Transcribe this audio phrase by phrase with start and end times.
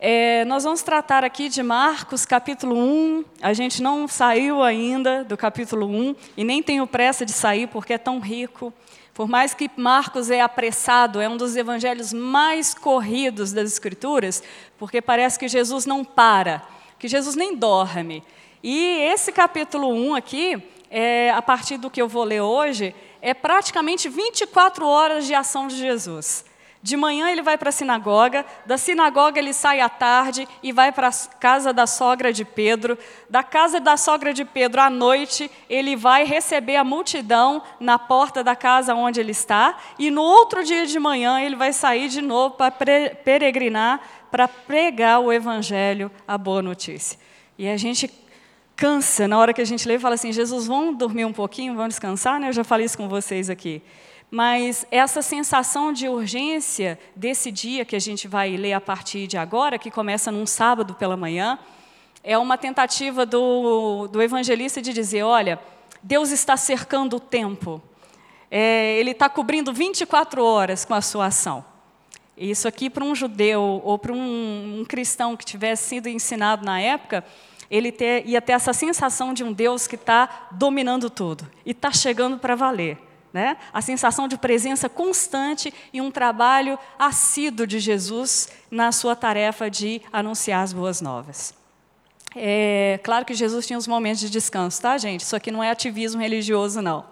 [0.00, 3.24] É, nós vamos tratar aqui de Marcos, capítulo 1.
[3.42, 7.94] A gente não saiu ainda do capítulo 1 e nem tenho pressa de sair porque
[7.94, 8.72] é tão rico.
[9.12, 14.40] Por mais que Marcos é apressado, é um dos evangelhos mais corridos das Escrituras,
[14.78, 16.62] porque parece que Jesus não para,
[16.96, 18.22] que Jesus nem dorme.
[18.62, 23.34] E esse capítulo 1 aqui, é, a partir do que eu vou ler hoje, é
[23.34, 26.44] praticamente 24 horas de ação de Jesus.
[26.80, 30.92] De manhã ele vai para a sinagoga, da sinagoga ele sai à tarde e vai
[30.92, 32.96] para a casa da sogra de Pedro.
[33.28, 38.44] Da casa da sogra de Pedro, à noite, ele vai receber a multidão na porta
[38.44, 39.76] da casa onde ele está.
[39.98, 44.00] E no outro dia de manhã ele vai sair de novo para peregrinar,
[44.30, 47.18] para pregar o evangelho, a boa notícia.
[47.58, 48.08] E a gente
[48.76, 51.74] cansa na hora que a gente lê e fala assim: Jesus, vamos dormir um pouquinho,
[51.74, 52.38] vamos descansar?
[52.38, 52.48] Né?
[52.48, 53.82] Eu já falei isso com vocês aqui.
[54.30, 59.38] Mas essa sensação de urgência desse dia que a gente vai ler a partir de
[59.38, 61.58] agora, que começa num sábado pela manhã,
[62.22, 65.58] é uma tentativa do, do evangelista de dizer: olha,
[66.02, 67.80] Deus está cercando o tempo,
[68.50, 71.64] é, Ele está cobrindo 24 horas com a sua ação.
[72.36, 76.80] Isso aqui, para um judeu ou para um, um cristão que tivesse sido ensinado na
[76.80, 77.24] época,
[77.70, 81.90] ele ter, ia ter essa sensação de um Deus que está dominando tudo e está
[81.90, 83.07] chegando para valer.
[83.32, 83.56] Né?
[83.72, 90.00] A sensação de presença constante e um trabalho assíduo de Jesus na sua tarefa de
[90.10, 91.54] anunciar as boas novas.
[92.34, 95.20] É claro que Jesus tinha os momentos de descanso, tá, gente?
[95.20, 97.04] Isso aqui não é ativismo religioso, não.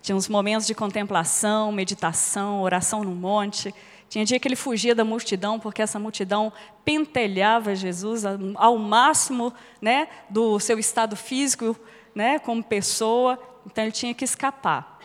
[0.00, 3.74] Tinha uns momentos de contemplação, meditação, oração no monte.
[4.08, 6.52] Tinha dia que ele fugia da multidão, porque essa multidão
[6.84, 8.24] pentelhava Jesus
[8.54, 9.52] ao máximo
[9.82, 11.76] né, do seu estado físico,
[12.14, 14.97] né, como pessoa, então ele tinha que escapar.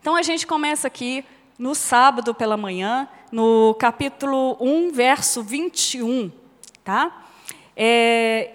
[0.00, 1.24] Então a gente começa aqui
[1.58, 6.30] no sábado pela manhã, no capítulo 1, verso 21,
[6.84, 7.24] tá?
[7.76, 8.52] É,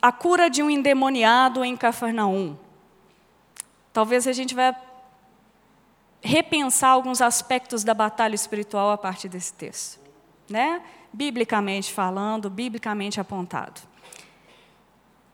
[0.00, 2.56] a cura de um endemoniado em Cafarnaum.
[3.92, 4.74] Talvez a gente vai
[6.22, 10.00] repensar alguns aspectos da batalha espiritual a partir desse texto,
[10.48, 10.82] né?
[11.12, 13.80] Biblicamente falando, biblicamente apontado.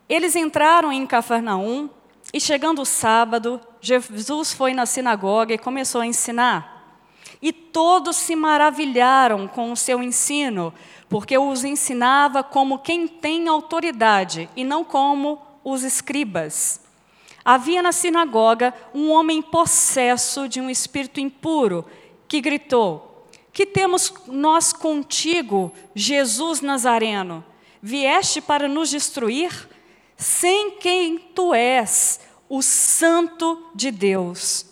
[0.09, 1.89] Eles entraram em Cafarnaum
[2.33, 6.99] e chegando o sábado, Jesus foi na sinagoga e começou a ensinar.
[7.41, 10.73] E todos se maravilharam com o seu ensino,
[11.07, 16.81] porque os ensinava como quem tem autoridade e não como os escribas.
[17.45, 21.85] Havia na sinagoga um homem possesso de um espírito impuro
[22.27, 27.43] que gritou: Que temos nós contigo, Jesus Nazareno?
[27.81, 29.69] Vieste para nos destruir?
[30.17, 32.19] Sem quem tu és,
[32.49, 34.65] o Santo de Deus.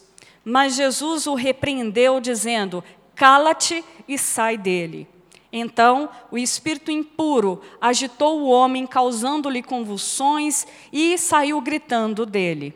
[0.43, 2.83] Mas Jesus o repreendeu, dizendo:
[3.15, 5.07] Cala-te e sai dele.
[5.51, 12.73] Então o espírito impuro agitou o homem, causando-lhe convulsões, e saiu gritando dele.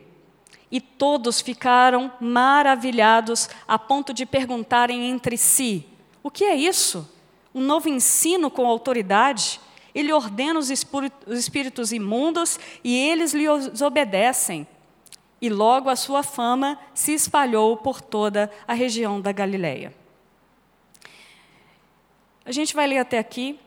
[0.70, 5.86] E todos ficaram maravilhados, a ponto de perguntarem entre si:
[6.22, 7.08] O que é isso?
[7.52, 9.60] Um novo ensino com autoridade?
[9.94, 14.66] Ele ordena os espíritos imundos e eles lhe obedecem.
[15.40, 19.94] E logo a sua fama se espalhou por toda a região da Galileia.
[22.44, 23.58] A gente vai ler até aqui,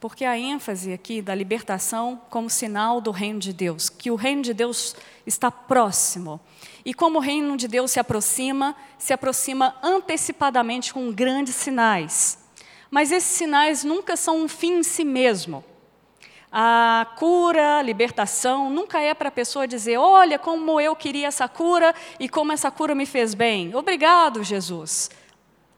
[0.00, 4.42] porque a ênfase aqui da libertação como sinal do reino de Deus, que o reino
[4.42, 4.96] de Deus
[5.26, 6.40] está próximo.
[6.84, 12.39] E como o reino de Deus se aproxima, se aproxima antecipadamente com grandes sinais.
[12.90, 15.64] Mas esses sinais nunca são um fim em si mesmo.
[16.52, 21.48] A cura, a libertação, nunca é para a pessoa dizer: olha como eu queria essa
[21.48, 23.74] cura e como essa cura me fez bem.
[23.74, 25.10] Obrigado, Jesus.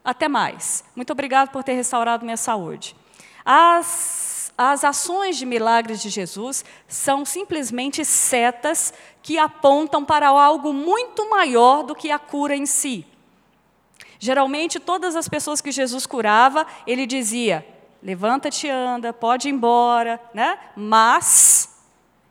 [0.03, 0.83] Até mais.
[0.95, 2.95] Muito obrigado por ter restaurado minha saúde.
[3.45, 8.91] As, as ações de milagres de Jesus são simplesmente setas
[9.21, 13.05] que apontam para algo muito maior do que a cura em si.
[14.23, 17.67] Geralmente, todas as pessoas que Jesus curava, ele dizia:
[18.01, 20.57] levanta-te, anda, pode ir embora, né?
[20.77, 21.83] mas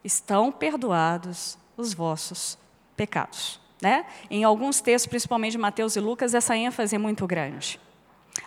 [0.02, 2.56] estão perdoados os vossos
[2.96, 3.60] pecados.
[3.78, 4.06] Né?
[4.30, 7.78] Em alguns textos, principalmente Mateus e Lucas, essa ênfase é muito grande.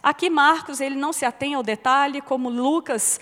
[0.01, 3.19] Aqui Marcos ele não se atém ao detalhe, como Lucas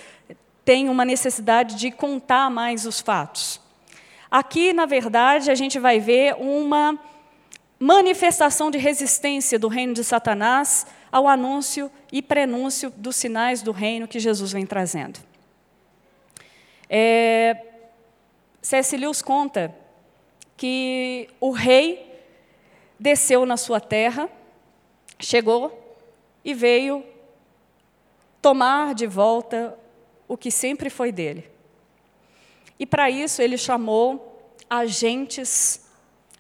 [0.64, 3.60] tem uma necessidade de contar mais os fatos.
[4.32, 6.98] Aqui, na verdade, a gente vai ver uma
[7.84, 14.08] manifestação de resistência do reino de Satanás ao anúncio e prenúncio dos sinais do reino
[14.08, 15.20] que Jesus vem trazendo.
[16.90, 17.62] É,
[18.62, 18.96] C.S.
[18.96, 19.76] Lewis conta
[20.56, 22.10] que o rei
[22.98, 24.30] desceu na sua terra,
[25.20, 26.00] chegou
[26.46, 27.04] e veio
[28.42, 29.78] tomar de volta
[30.26, 31.52] o que sempre foi dele.
[32.80, 35.83] E para isso ele chamou agentes,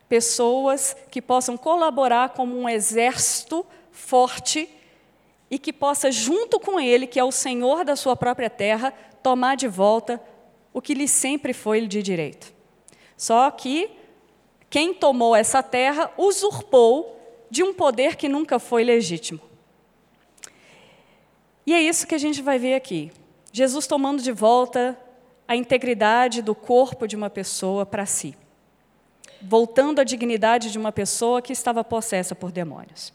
[0.07, 4.69] pessoas que possam colaborar como um exército forte
[5.49, 9.55] e que possa, junto com ele, que é o Senhor da sua própria terra, tomar
[9.55, 10.21] de volta
[10.73, 12.53] o que lhe sempre foi de direito.
[13.15, 13.89] Só que
[14.69, 17.19] quem tomou essa terra usurpou
[17.49, 19.39] de um poder que nunca foi legítimo.
[21.65, 23.11] E é isso que a gente vai ver aqui.
[23.51, 24.99] Jesus tomando de volta
[25.47, 28.35] a integridade do corpo de uma pessoa para si,
[29.43, 33.13] voltando a dignidade de uma pessoa que estava possessa por demônios.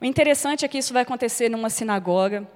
[0.00, 2.46] O interessante é que isso vai acontecer numa sinagoga,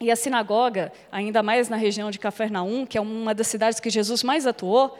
[0.00, 3.88] e a sinagoga, ainda mais na região de Cafarnaum, que é uma das cidades que
[3.88, 4.98] Jesus mais atuou,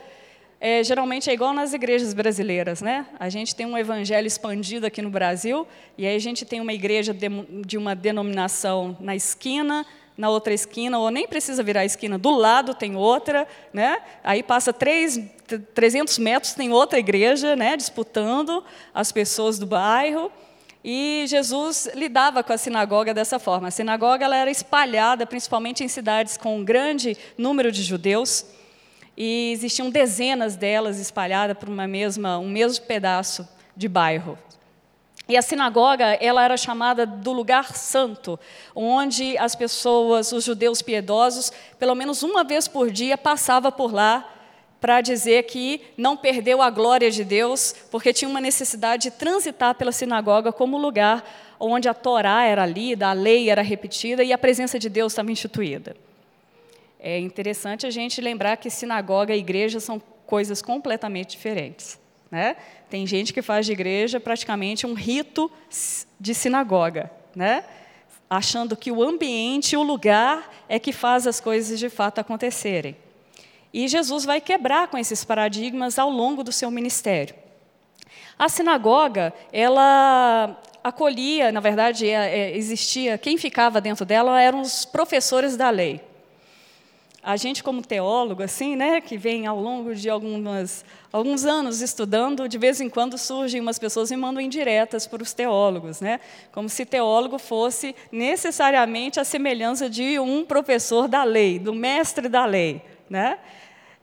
[0.61, 3.06] é, geralmente é igual nas igrejas brasileiras, né?
[3.19, 5.67] A gente tem um evangelho expandido aqui no Brasil,
[5.99, 7.29] e aí a gente tem uma igreja de,
[7.67, 9.85] de uma denominação na esquina,
[10.16, 13.99] na outra esquina, ou nem precisa virar a esquina, do lado tem outra, né?
[14.22, 15.20] aí passa três,
[15.75, 17.76] 300 metros, tem outra igreja né?
[17.76, 20.31] disputando as pessoas do bairro.
[20.84, 23.69] E Jesus lidava com a sinagoga dessa forma.
[23.69, 28.44] A sinagoga ela era espalhada principalmente em cidades com um grande número de judeus,
[29.17, 34.37] e existiam dezenas delas espalhadas por uma mesma, um mesmo pedaço de bairro.
[35.29, 38.38] E a sinagoga, ela era chamada do lugar santo,
[38.75, 44.31] onde as pessoas, os judeus piedosos, pelo menos uma vez por dia passava por lá
[44.81, 49.75] para dizer que não perdeu a glória de Deus, porque tinha uma necessidade de transitar
[49.76, 51.25] pela sinagoga como lugar
[51.59, 55.32] onde a Torá era lida, a lei era repetida e a presença de Deus estava
[55.32, 55.97] instituída.
[57.00, 61.99] É interessante a gente lembrar que sinagoga e igreja são coisas completamente diferentes.
[62.34, 62.56] Né?
[62.90, 65.48] Tem gente que faz de igreja praticamente um rito
[66.19, 67.64] de sinagoga, né?
[68.28, 72.96] achando que o ambiente, o lugar, é que faz as coisas de fato acontecerem.
[73.72, 77.36] E Jesus vai quebrar com esses paradigmas ao longo do seu ministério.
[78.36, 84.84] A sinagoga, ela acolhia, na verdade, é, é, existia, quem ficava dentro dela eram os
[84.84, 86.00] professores da lei.
[87.25, 92.47] A gente, como teólogo, assim, né, que vem ao longo de algumas, alguns anos estudando,
[92.47, 96.21] de vez em quando surgem umas pessoas e mandam indiretas para os teólogos, né,
[96.53, 102.44] como se teólogo fosse necessariamente a semelhança de um professor da lei, do mestre da
[102.44, 102.82] lei.
[103.09, 103.38] Né?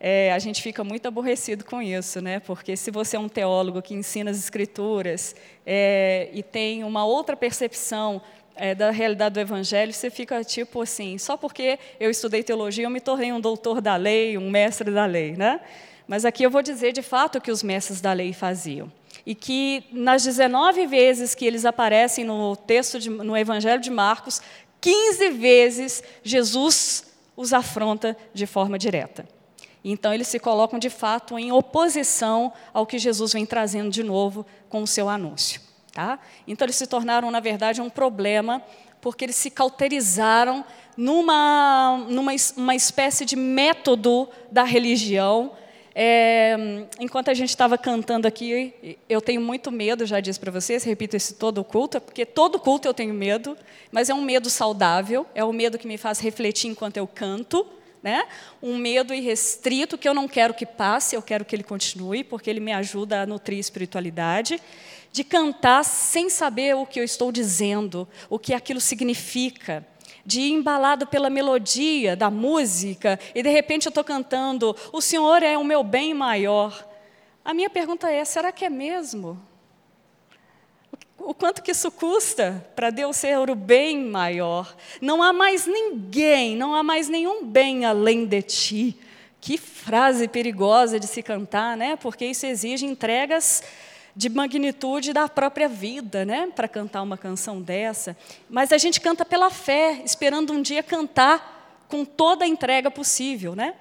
[0.03, 2.39] é, a gente fica muito aborrecido com isso, né?
[2.39, 7.37] Porque se você é um teólogo que ensina as escrituras é, e tem uma outra
[7.37, 8.19] percepção
[8.55, 12.89] é, da realidade do Evangelho, você fica tipo assim, só porque eu estudei teologia, eu
[12.89, 15.59] me tornei um doutor da lei, um mestre da lei, né?
[16.07, 18.91] Mas aqui eu vou dizer de fato o que os mestres da lei faziam.
[19.25, 24.41] E que nas 19 vezes que eles aparecem no texto, de, no Evangelho de Marcos,
[24.81, 29.27] 15 vezes Jesus os afronta de forma direta.
[29.83, 34.45] Então, eles se colocam de fato em oposição ao que Jesus vem trazendo de novo
[34.69, 35.61] com o seu anúncio.
[35.93, 36.19] Tá?
[36.47, 38.61] Então, eles se tornaram, na verdade, um problema,
[39.01, 40.63] porque eles se cauterizaram
[40.95, 45.51] numa, numa uma espécie de método da religião.
[45.93, 50.83] É, enquanto a gente estava cantando aqui, eu tenho muito medo, já disse para vocês,
[50.85, 53.57] repito isso todo culto, porque todo culto eu tenho medo,
[53.91, 57.67] mas é um medo saudável, é o medo que me faz refletir enquanto eu canto
[58.01, 58.27] né?
[58.61, 62.49] Um medo irrestrito que eu não quero que passe, eu quero que ele continue, porque
[62.49, 64.61] ele me ajuda a nutrir a espiritualidade.
[65.11, 69.85] De cantar sem saber o que eu estou dizendo, o que aquilo significa.
[70.25, 75.43] De ir embalado pela melodia da música e de repente eu estou cantando: O Senhor
[75.43, 76.87] é o meu bem maior.
[77.43, 79.41] A minha pergunta é: será que é mesmo?
[81.25, 84.75] O quanto que isso custa para Deus ser o bem maior.
[84.99, 88.97] Não há mais ninguém, não há mais nenhum bem além de ti.
[89.39, 91.95] Que frase perigosa de se cantar, né?
[91.95, 93.63] Porque isso exige entregas
[94.15, 96.49] de magnitude da própria vida, né?
[96.55, 98.15] Para cantar uma canção dessa.
[98.49, 103.55] Mas a gente canta pela fé, esperando um dia cantar com toda a entrega possível,
[103.55, 103.73] né?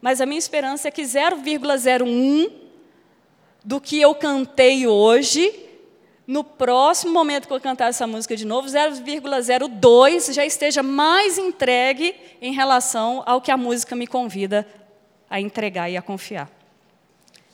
[0.00, 2.50] Mas a minha esperança é que 0,01
[3.64, 5.65] do que eu cantei hoje
[6.26, 12.16] no próximo momento que eu cantar essa música de novo, 0,02 já esteja mais entregue
[12.42, 14.66] em relação ao que a música me convida
[15.30, 16.50] a entregar e a confiar.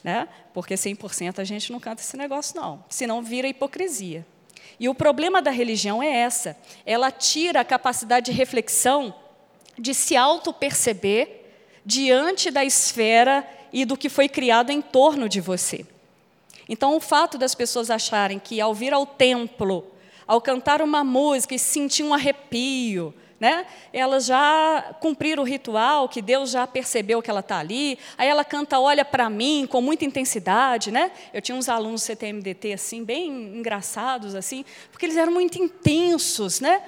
[0.02, 0.26] Né?
[0.55, 2.83] Porque 100% a gente não canta esse negócio, não.
[2.88, 4.26] Senão vira hipocrisia.
[4.81, 6.57] E o problema da religião é essa.
[6.87, 9.14] Ela tira a capacidade de reflexão,
[9.79, 11.43] de se auto-perceber
[11.85, 15.87] diante da esfera e do que foi criado em torno de você.
[16.73, 19.93] Então, o fato das pessoas acharem que ao vir ao templo,
[20.26, 23.67] ao cantar uma música e sentir um arrepio, né?
[23.93, 27.99] Elas já cumpriram o ritual, que Deus já percebeu que ela está ali.
[28.17, 31.12] Aí ela canta Olha para mim com muita intensidade, né?
[31.35, 36.83] Eu tinha uns alunos CTMDT assim, bem engraçados assim, porque eles eram muito intensos, né?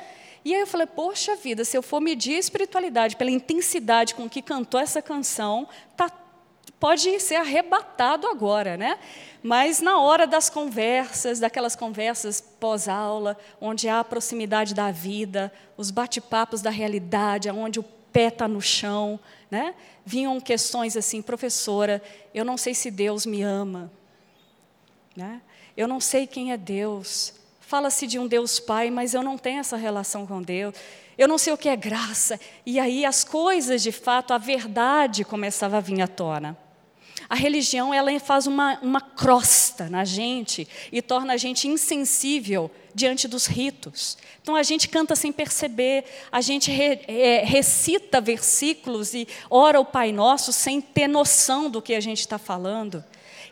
[0.47, 4.31] E aí eu falei, poxa vida, se eu for medir a espiritualidade pela intensidade com
[4.31, 6.11] que cantou essa canção, tá,
[6.79, 8.99] pode ser arrebatado agora, né?
[9.43, 15.91] Mas na hora das conversas, daquelas conversas pós-aula, onde há a proximidade da vida, os
[15.91, 19.75] bate-papos da realidade, onde o pé está no chão, né?
[20.05, 22.03] vinham questões assim, professora,
[22.33, 23.91] eu não sei se Deus me ama,
[25.17, 25.41] né?
[25.77, 27.35] eu não sei quem é Deus.
[27.61, 30.75] Fala-se de um Deus Pai, mas eu não tenho essa relação com Deus.
[31.17, 32.39] Eu não sei o que é graça.
[32.65, 36.64] E aí as coisas, de fato, a verdade começava a vir à tona.
[37.29, 43.27] A religião ela faz uma, uma crosta na gente e torna a gente insensível diante
[43.27, 44.17] dos ritos.
[44.41, 49.85] Então a gente canta sem perceber, a gente re, é, recita versículos e ora o
[49.85, 53.05] Pai Nosso sem ter noção do que a gente está falando.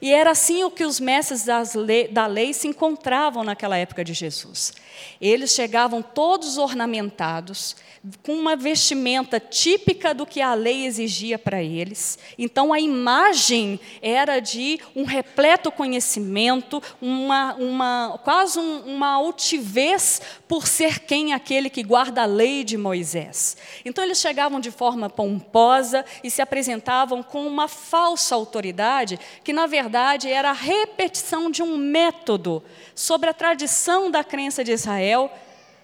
[0.02, 4.12] E era assim o que os mestres lei, da lei se encontravam naquela época de
[4.12, 4.73] Jesus.
[5.21, 7.76] Eles chegavam todos ornamentados,
[8.25, 12.18] com uma vestimenta típica do que a lei exigia para eles.
[12.37, 20.66] Então a imagem era de um repleto conhecimento, uma, uma quase um, uma altivez por
[20.66, 23.56] ser quem aquele que guarda a lei de Moisés.
[23.85, 29.66] Então eles chegavam de forma pomposa e se apresentavam com uma falsa autoridade, que na
[29.66, 29.92] verdade
[30.29, 32.63] era a repetição de um método
[32.95, 35.31] sobre a tradição da crença de Israel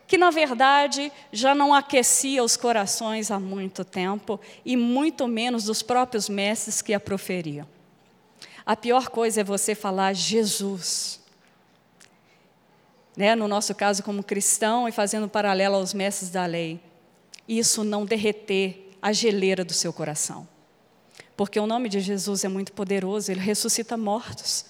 [0.09, 5.83] que na verdade já não aquecia os corações há muito tempo e muito menos dos
[5.83, 7.69] próprios mestres que a proferiam.
[8.65, 11.21] A pior coisa é você falar Jesus.
[13.15, 13.35] Né?
[13.35, 16.81] No nosso caso, como cristão e fazendo paralelo aos mestres da lei,
[17.47, 20.49] isso não derreter a geleira do seu coração.
[21.39, 24.65] Porque o nome de Jesus é muito poderoso, ele ressuscita mortos.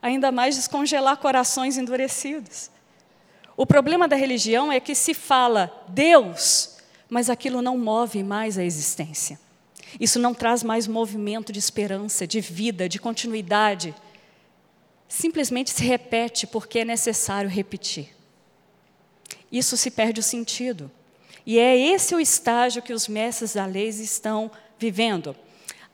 [0.00, 2.70] Ainda mais descongelar corações endurecidos.
[3.54, 8.64] O problema da religião é que se fala Deus, mas aquilo não move mais a
[8.64, 9.38] existência.
[10.00, 13.94] Isso não traz mais movimento de esperança, de vida, de continuidade.
[15.06, 18.16] Simplesmente se repete porque é necessário repetir.
[19.52, 20.90] Isso se perde o sentido.
[21.44, 25.36] E é esse o estágio que os mestres da lei estão vivendo.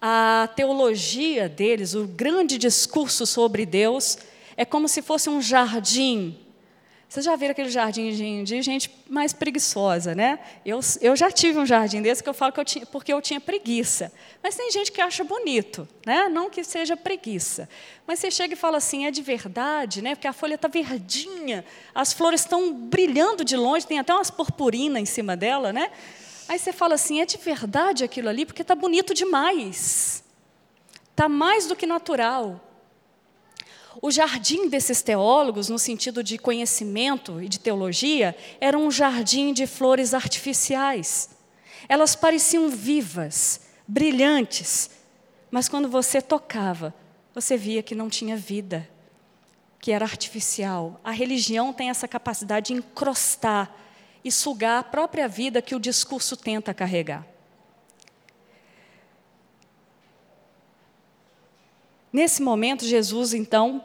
[0.00, 4.18] A teologia deles, o grande discurso sobre Deus,
[4.56, 6.38] é como se fosse um jardim
[7.10, 10.38] vocês já viram aquele jardim de gente mais preguiçosa, né?
[10.64, 13.20] Eu, eu já tive um jardim desse que eu falo que eu tinha, porque eu
[13.20, 14.12] tinha preguiça.
[14.40, 16.28] Mas tem gente que acha bonito, né?
[16.28, 17.68] Não que seja preguiça.
[18.06, 20.14] Mas você chega e fala assim, é de verdade, né?
[20.14, 25.02] Porque a folha está verdinha, as flores estão brilhando de longe, tem até umas purpurinas
[25.02, 25.90] em cima dela, né?
[26.50, 30.24] Aí você fala assim, é de verdade aquilo ali, porque está bonito demais.
[31.12, 32.60] Está mais do que natural.
[34.02, 39.64] O jardim desses teólogos, no sentido de conhecimento e de teologia, era um jardim de
[39.64, 41.30] flores artificiais.
[41.88, 44.90] Elas pareciam vivas, brilhantes,
[45.52, 46.92] mas quando você tocava,
[47.32, 48.90] você via que não tinha vida,
[49.78, 51.00] que era artificial.
[51.04, 53.72] A religião tem essa capacidade de encrostar
[54.24, 57.26] e sugar a própria vida que o discurso tenta carregar.
[62.12, 63.82] Nesse momento, Jesus, então,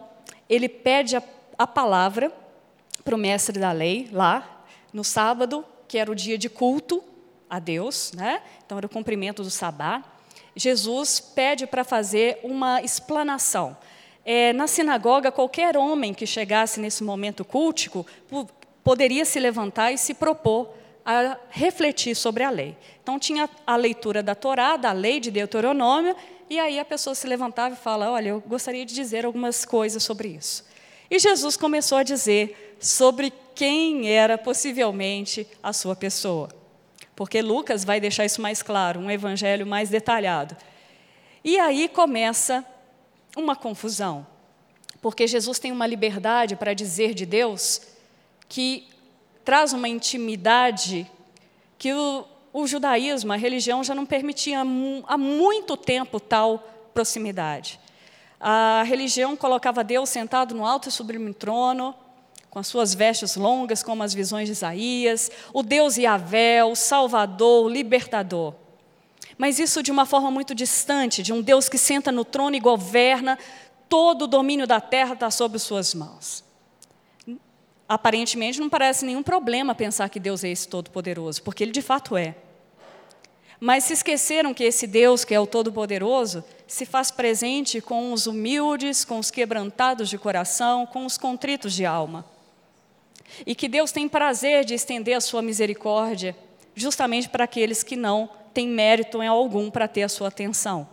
[0.49, 1.23] ele pede a,
[1.57, 2.31] a palavra
[3.03, 7.03] para o mestre da lei, lá, no sábado, que era o dia de culto
[7.49, 8.41] a Deus, né?
[8.65, 10.03] então era o cumprimento do sabá.
[10.55, 13.77] Jesus pede para fazer uma explanação.
[14.23, 18.05] É, na sinagoga, qualquer homem que chegasse nesse momento cultico
[18.85, 20.71] poderia se levantar e se propor
[21.03, 22.77] a refletir sobre a lei.
[23.01, 26.15] Então, tinha a leitura da Torá, da lei de Deuteronômio,
[26.47, 30.03] e aí a pessoa se levantava e fala: Olha, eu gostaria de dizer algumas coisas
[30.03, 30.63] sobre isso.
[31.09, 36.49] E Jesus começou a dizer sobre quem era possivelmente a sua pessoa.
[37.15, 40.55] Porque Lucas vai deixar isso mais claro, um evangelho mais detalhado.
[41.43, 42.63] E aí começa
[43.35, 44.27] uma confusão.
[45.01, 47.94] Porque Jesus tem uma liberdade para dizer de Deus
[48.47, 48.87] que
[49.43, 51.09] traz uma intimidade
[51.77, 56.59] que o, o judaísmo, a religião, já não permitia há muito tempo tal
[56.93, 57.79] proximidade.
[58.39, 61.93] A religião colocava Deus sentado no alto e sublime trono,
[62.49, 67.65] com as suas vestes longas, como as visões de Isaías, o Deus Yahvé, o Salvador,
[67.65, 68.53] o Libertador.
[69.37, 72.59] Mas isso de uma forma muito distante, de um Deus que senta no trono e
[72.61, 73.37] governa,
[73.89, 76.44] todo o domínio da terra está sob suas mãos.
[77.87, 82.17] Aparentemente não parece nenhum problema pensar que Deus é esse todo-poderoso, porque ele de fato
[82.17, 82.35] é.
[83.59, 88.27] Mas se esqueceram que esse Deus, que é o Todo-Poderoso, se faz presente com os
[88.27, 92.25] humildes, com os quebrantados de coração, com os contritos de alma.
[93.45, 96.35] E que Deus tem prazer de estender a sua misericórdia
[96.75, 100.87] justamente para aqueles que não têm mérito em algum para ter a sua atenção.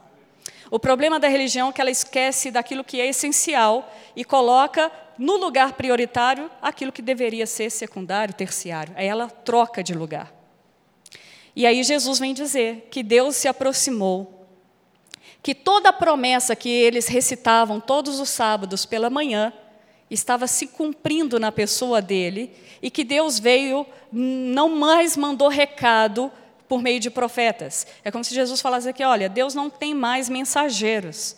[0.70, 5.36] O problema da religião é que ela esquece daquilo que é essencial e coloca no
[5.36, 8.94] lugar prioritário aquilo que deveria ser secundário, terciário.
[8.96, 10.32] Aí ela troca de lugar.
[11.54, 14.46] E aí Jesus vem dizer que Deus se aproximou,
[15.42, 19.52] que toda a promessa que eles recitavam todos os sábados pela manhã
[20.10, 26.30] estava se cumprindo na pessoa dele e que Deus veio, não mais mandou recado
[26.68, 27.86] por meio de profetas.
[28.02, 31.36] É como se Jesus falasse aqui: olha, Deus não tem mais mensageiros.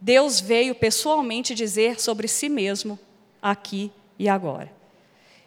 [0.00, 2.98] Deus veio pessoalmente dizer sobre si mesmo,
[3.42, 4.72] aqui e agora.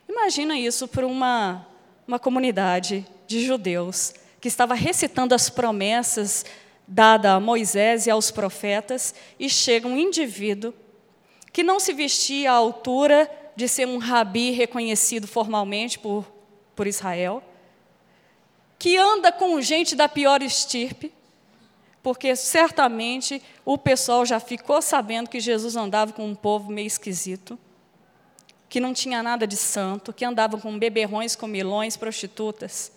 [0.08, 1.68] Imagina isso para uma,
[2.08, 6.46] uma comunidade de judeus que estava recitando as promessas
[6.88, 10.74] dadas a Moisés e aos profetas, e chega um indivíduo
[11.52, 16.26] que não se vestia à altura de ser um rabi reconhecido formalmente por,
[16.76, 17.44] por Israel,
[18.78, 21.14] que anda com gente da pior estirpe,
[22.04, 27.58] porque certamente o pessoal já ficou sabendo que Jesus andava com um povo meio esquisito,
[28.70, 32.92] que não tinha nada de santo, que andava com beberrões, comilões, prostitutas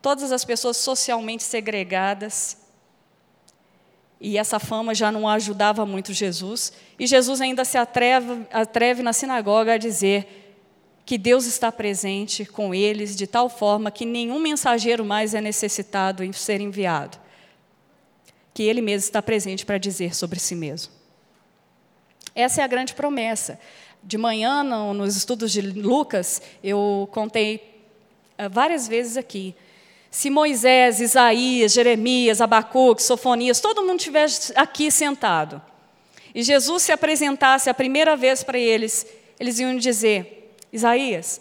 [0.00, 2.56] todas as pessoas socialmente segregadas.
[4.20, 6.72] E essa fama já não ajudava muito Jesus.
[6.98, 10.46] E Jesus ainda se atreve, atreve na sinagoga a dizer
[11.04, 16.22] que Deus está presente com eles de tal forma que nenhum mensageiro mais é necessitado
[16.22, 17.18] em ser enviado.
[18.58, 20.92] Que Ele mesmo está presente para dizer sobre si mesmo.
[22.34, 23.56] Essa é a grande promessa.
[24.02, 27.84] De manhã, no, nos estudos de Lucas, eu contei
[28.36, 29.54] uh, várias vezes aqui
[30.10, 35.62] se Moisés, Isaías, Jeremias, Abacuque, Sofonias, todo mundo estivesse aqui sentado,
[36.34, 39.06] e Jesus se apresentasse a primeira vez para eles,
[39.38, 41.40] eles iam dizer: Isaías,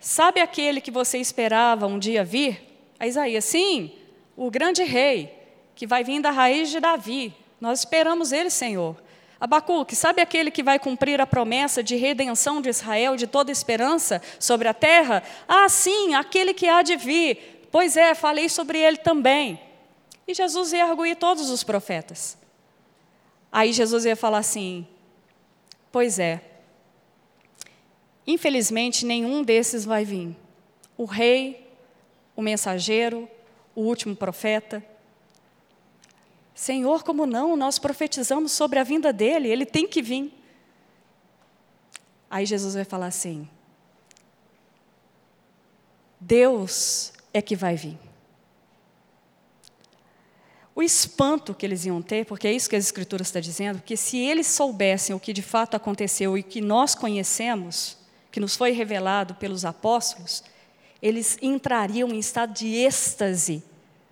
[0.00, 2.60] sabe aquele que você esperava um dia vir?
[2.98, 3.92] A Isaías, sim,
[4.36, 5.35] o grande rei,
[5.76, 7.32] que vai vir da raiz de Davi.
[7.60, 8.96] Nós esperamos ele, Senhor.
[9.38, 14.20] Abacuque, sabe aquele que vai cumprir a promessa de redenção de Israel, de toda esperança
[14.40, 15.22] sobre a terra?
[15.46, 19.60] Ah, sim, aquele que há de vir, Pois é, falei sobre ele também.
[20.26, 22.38] E Jesus ia arguir todos os profetas.
[23.52, 24.86] Aí Jesus ia falar assim:
[25.92, 26.40] Pois é,
[28.26, 30.34] infelizmente nenhum desses vai vir.
[30.96, 31.70] O rei,
[32.34, 33.28] o mensageiro,
[33.74, 34.82] o último profeta.
[36.56, 37.54] Senhor, como não?
[37.54, 40.32] Nós profetizamos sobre a vinda dele, ele tem que vir.
[42.30, 43.46] Aí Jesus vai falar assim:
[46.18, 47.98] Deus é que vai vir.
[50.74, 53.96] O espanto que eles iam ter, porque é isso que as Escrituras estão dizendo, que
[53.96, 57.98] se eles soubessem o que de fato aconteceu e que nós conhecemos,
[58.32, 60.42] que nos foi revelado pelos apóstolos,
[61.02, 63.62] eles entrariam em estado de êxtase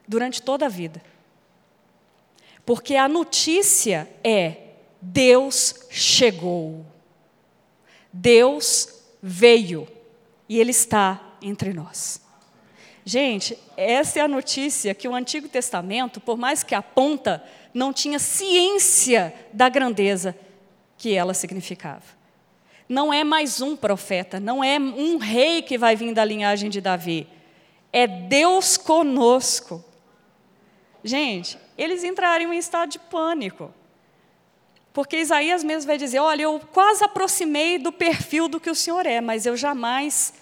[0.07, 1.14] durante toda a vida.
[2.65, 4.57] Porque a notícia é:
[5.01, 6.85] Deus chegou.
[8.13, 9.89] Deus veio
[10.49, 12.23] e Ele está entre nós.
[13.05, 18.19] Gente, essa é a notícia que o Antigo Testamento, por mais que aponta, não tinha
[18.19, 20.35] ciência da grandeza
[20.97, 22.05] que ela significava.
[22.89, 26.81] Não é mais um profeta, não é um rei que vai vir da linhagem de
[26.81, 27.27] Davi.
[27.93, 29.85] É Deus conosco.
[31.03, 33.73] Gente, eles entrariam em estado de pânico.
[34.93, 39.05] Porque Isaías mesmo vai dizer: Olha, eu quase aproximei do perfil do que o Senhor
[39.07, 40.35] é, mas eu jamais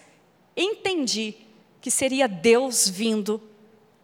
[0.56, 1.34] entendi
[1.80, 3.42] que seria Deus vindo,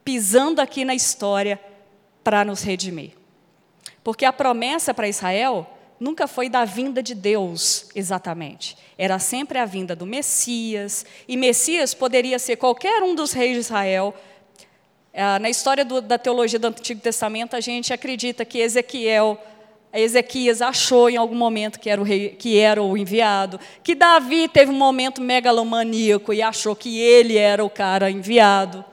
[0.02, 1.60] pisando aqui na história
[2.24, 3.12] para nos redimir.
[4.02, 5.66] Porque a promessa para Israel
[6.00, 8.76] nunca foi da vinda de Deus exatamente.
[8.96, 13.60] Era sempre a vinda do Messias, e Messias poderia ser qualquer um dos reis de
[13.60, 14.14] Israel.
[15.20, 19.36] Ah, na história do, da teologia do Antigo Testamento, a gente acredita que Ezequiel
[19.92, 24.46] Ezequias achou em algum momento que era, o rei, que era o enviado, que Davi
[24.46, 28.84] teve um momento megalomaníaco e achou que ele era o cara enviado.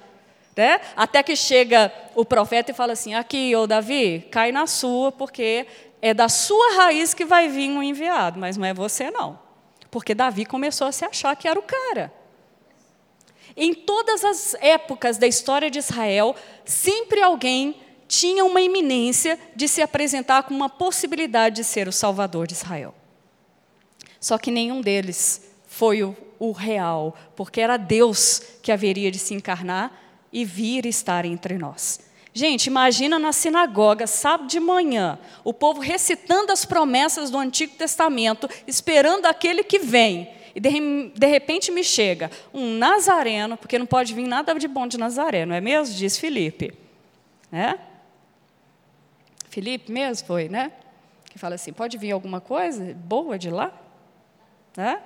[0.55, 0.79] Né?
[0.95, 5.67] Até que chega o profeta e fala assim: aqui, ô Davi, cai na sua, porque
[6.01, 9.37] é da sua raiz que vai vir um enviado, mas não é você não.
[9.91, 12.11] Porque Davi começou a se achar que era o cara.
[13.57, 17.75] Em todas as épocas da história de Israel, sempre alguém
[18.07, 22.93] tinha uma iminência de se apresentar com uma possibilidade de ser o Salvador de Israel.
[24.19, 29.33] Só que nenhum deles foi o, o real, porque era Deus que haveria de se
[29.33, 29.91] encarnar
[30.31, 31.99] e vir estar entre nós.
[32.33, 38.49] Gente, imagina na sinagoga, sábado de manhã, o povo recitando as promessas do Antigo Testamento,
[38.67, 40.34] esperando aquele que vem.
[40.55, 44.87] E de, de, repente me chega um nazareno, porque não pode vir nada de bom
[44.87, 45.93] de Nazaré, não é mesmo?
[45.93, 46.73] Diz Felipe.
[47.51, 47.77] É?
[49.49, 50.71] Felipe mesmo foi, né?
[51.29, 53.73] Que fala assim: pode vir alguma coisa boa de lá?
[54.77, 54.97] É?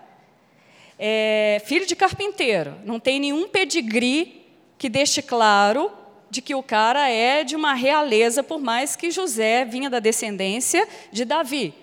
[0.99, 4.45] É, filho de carpinteiro, não tem nenhum pedigree
[4.77, 5.91] que deixe claro
[6.29, 10.87] de que o cara é de uma realeza, por mais que José vinha da descendência
[11.11, 11.73] de Davi.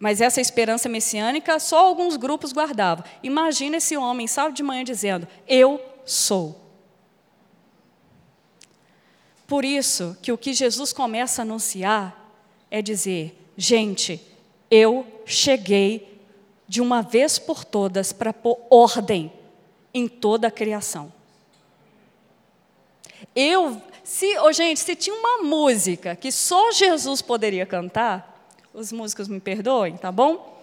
[0.00, 3.04] Mas essa esperança messiânica só alguns grupos guardavam.
[3.22, 6.58] Imagina esse homem, sábado de manhã, dizendo: Eu sou.
[9.46, 12.34] Por isso que o que Jesus começa a anunciar
[12.70, 14.26] é dizer: gente,
[14.70, 16.18] eu cheguei
[16.66, 19.30] de uma vez por todas para pôr ordem
[19.92, 21.12] em toda a criação.
[23.36, 28.29] Eu, se, oh, gente, se tinha uma música que só Jesus poderia cantar,
[28.72, 30.60] os músicos me perdoem, tá bom?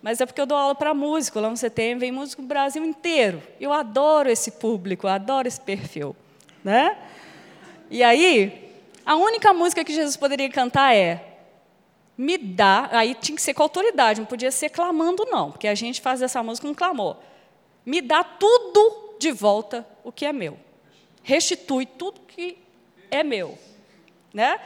[0.00, 2.84] Mas é porque eu dou aula para músico, lá no CTM vem músico do Brasil
[2.84, 3.42] inteiro.
[3.60, 6.14] Eu adoro esse público, adoro esse perfil,
[6.62, 6.96] né?
[7.90, 8.72] E aí,
[9.04, 11.24] a única música que Jesus poderia cantar é
[12.16, 15.74] me dá, aí tinha que ser com autoridade, não podia ser clamando não, porque a
[15.74, 17.16] gente faz essa música com clamor.
[17.86, 20.58] Me dá tudo de volta o que é meu
[21.28, 22.56] restitui tudo que
[23.10, 23.58] é meu,
[24.32, 24.58] né?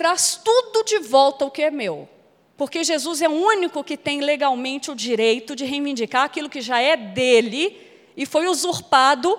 [0.00, 2.08] Traz tudo de volta o que é meu.
[2.56, 6.80] Porque Jesus é o único que tem legalmente o direito de reivindicar aquilo que já
[6.80, 7.78] é dele
[8.16, 9.38] e foi usurpado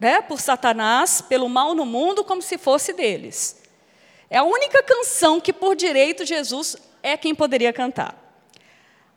[0.00, 3.62] né, por Satanás, pelo mal no mundo, como se fosse deles.
[4.30, 8.27] É a única canção que, por direito, Jesus é quem poderia cantar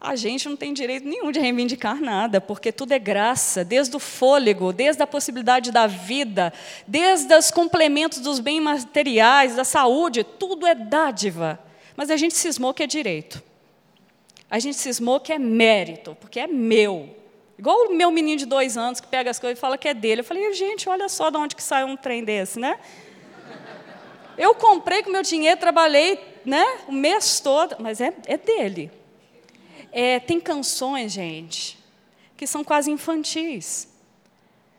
[0.01, 3.99] a gente não tem direito nenhum de reivindicar nada, porque tudo é graça, desde o
[3.99, 6.51] fôlego, desde a possibilidade da vida,
[6.87, 11.59] desde os complementos dos bens materiais, da saúde, tudo é dádiva.
[11.95, 13.43] Mas a gente cismou que é direito.
[14.49, 17.15] A gente cismou que é mérito, porque é meu.
[17.59, 19.93] Igual o meu menino de dois anos que pega as coisas e fala que é
[19.93, 20.21] dele.
[20.21, 22.79] Eu falei, gente, olha só de onde que sai um trem desse, né?
[24.35, 28.91] Eu comprei com meu dinheiro, trabalhei né, o mês todo, mas é, é dele.
[29.91, 31.77] É, tem canções, gente,
[32.37, 33.87] que são quase infantis.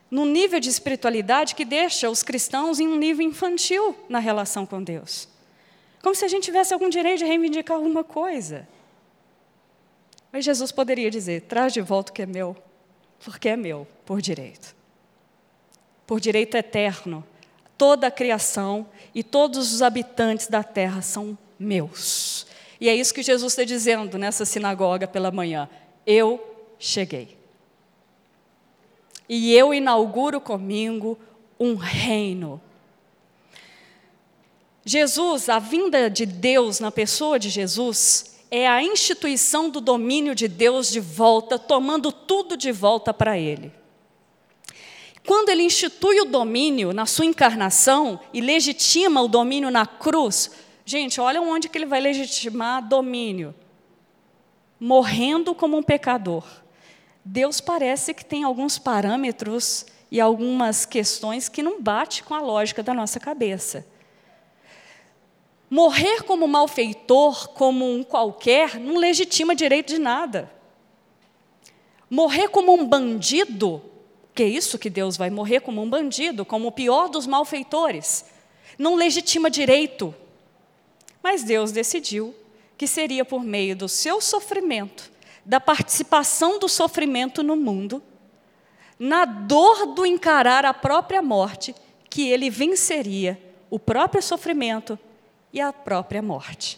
[0.09, 4.81] No nível de espiritualidade que deixa os cristãos em um nível infantil na relação com
[4.83, 5.27] Deus.
[6.01, 8.67] Como se a gente tivesse algum direito de reivindicar alguma coisa.
[10.31, 12.57] Mas Jesus poderia dizer: traz de volta o que é meu,
[13.23, 14.75] porque é meu, por direito.
[16.05, 17.23] Por direito eterno.
[17.77, 22.45] Toda a criação e todos os habitantes da terra são meus.
[22.83, 25.69] E é isso que Jesus está dizendo nessa sinagoga pela manhã.
[26.05, 26.45] Eu
[26.77, 27.37] cheguei.
[29.29, 31.17] E eu inauguro comigo
[31.57, 32.61] um reino.
[34.83, 40.49] Jesus, a vinda de Deus na pessoa de Jesus, é a instituição do domínio de
[40.49, 43.71] Deus de volta, tomando tudo de volta para Ele.
[45.25, 50.51] Quando ele institui o domínio na sua encarnação e legitima o domínio na cruz,
[50.85, 53.55] Gente, olha onde que ele vai legitimar domínio.
[54.79, 56.45] Morrendo como um pecador.
[57.23, 62.83] Deus parece que tem alguns parâmetros e algumas questões que não bate com a lógica
[62.83, 63.87] da nossa cabeça.
[65.69, 70.51] Morrer como malfeitor, como um qualquer, não legitima direito de nada.
[72.09, 73.81] Morrer como um bandido,
[74.35, 78.25] que é isso que Deus vai morrer como um bandido, como o pior dos malfeitores,
[78.77, 80.13] não legitima direito.
[81.23, 82.35] Mas Deus decidiu
[82.77, 85.09] que seria por meio do seu sofrimento,
[85.45, 88.03] da participação do sofrimento no mundo,
[88.99, 91.73] na dor do encarar a própria morte,
[92.09, 94.99] que ele venceria o próprio sofrimento
[95.51, 96.77] e a própria morte.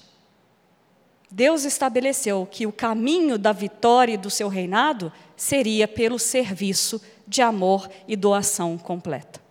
[1.30, 7.42] Deus estabeleceu que o caminho da vitória e do seu reinado seria pelo serviço de
[7.42, 9.45] amor e doação completa.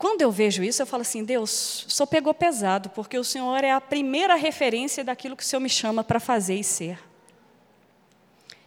[0.00, 3.70] Quando eu vejo isso, eu falo assim: Deus, só pegou pesado, porque o Senhor é
[3.70, 6.98] a primeira referência daquilo que o Senhor me chama para fazer e ser.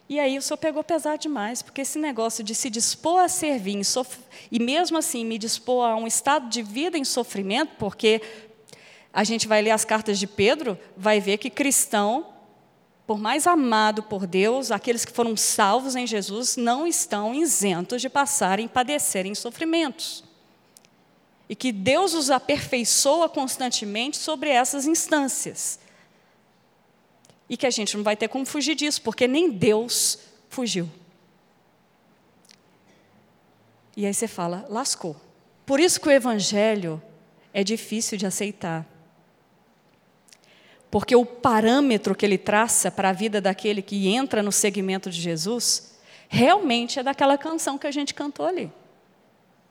[0.08, 3.82] E aí o Senhor pegou pesado demais, porque esse negócio de se dispor a servir
[4.52, 8.22] e mesmo assim me dispor a um estado de vida em sofrimento, porque
[9.12, 12.28] a gente vai ler as cartas de Pedro, vai ver que cristão,
[13.08, 18.08] por mais amado por Deus, aqueles que foram salvos em Jesus, não estão isentos de
[18.08, 20.32] passarem, padecerem sofrimentos
[21.54, 25.78] e que Deus os aperfeiçoa constantemente sobre essas instâncias.
[27.48, 30.18] E que a gente não vai ter como fugir disso, porque nem Deus
[30.50, 30.90] fugiu.
[33.96, 35.16] E aí você fala, lascou.
[35.64, 37.00] Por isso que o evangelho
[37.54, 38.84] é difícil de aceitar.
[40.90, 45.22] Porque o parâmetro que ele traça para a vida daquele que entra no segmento de
[45.22, 48.72] Jesus, realmente é daquela canção que a gente cantou ali.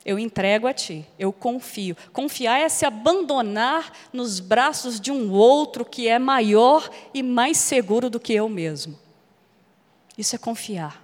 [0.05, 1.97] Eu entrego a ti, eu confio.
[2.13, 8.11] Confiar é se abandonar nos braços de um outro que é maior e mais seguro
[8.11, 8.99] do que eu mesmo.
[10.19, 11.03] Isso é confiar.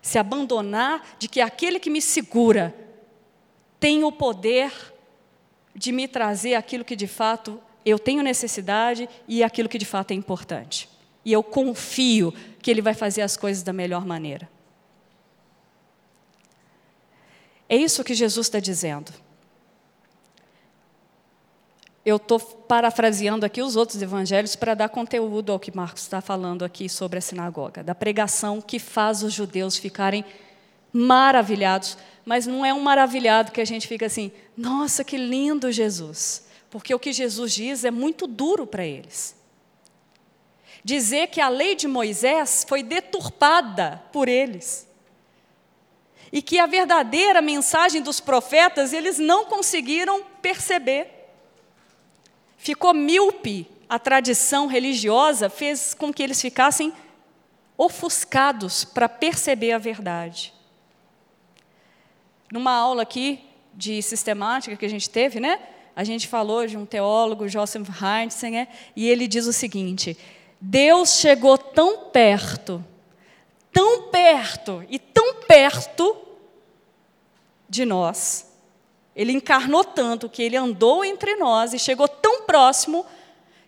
[0.00, 2.74] Se abandonar de que aquele que me segura
[3.78, 4.72] tem o poder
[5.74, 10.12] de me trazer aquilo que de fato eu tenho necessidade e aquilo que de fato
[10.12, 10.88] é importante.
[11.24, 14.48] E eu confio que ele vai fazer as coisas da melhor maneira.
[17.68, 19.12] É isso que Jesus está dizendo.
[22.04, 26.64] Eu estou parafraseando aqui os outros evangelhos para dar conteúdo ao que Marcos está falando
[26.64, 30.24] aqui sobre a sinagoga, da pregação que faz os judeus ficarem
[30.92, 36.46] maravilhados, mas não é um maravilhado que a gente fica assim, nossa, que lindo Jesus,
[36.70, 39.34] porque o que Jesus diz é muito duro para eles.
[40.84, 44.86] Dizer que a lei de Moisés foi deturpada por eles
[46.32, 51.08] e que a verdadeira mensagem dos profetas eles não conseguiram perceber.
[52.56, 56.92] Ficou míope a tradição religiosa, fez com que eles ficassem
[57.78, 60.52] ofuscados para perceber a verdade.
[62.50, 63.40] Numa aula aqui
[63.74, 65.60] de sistemática que a gente teve, né?
[65.94, 70.16] A gente falou de um teólogo, Joseph Heintzinger, e ele diz o seguinte:
[70.60, 72.84] Deus chegou tão perto
[73.76, 76.16] tão perto e tão perto
[77.68, 78.50] de nós.
[79.14, 83.04] Ele encarnou tanto que ele andou entre nós e chegou tão próximo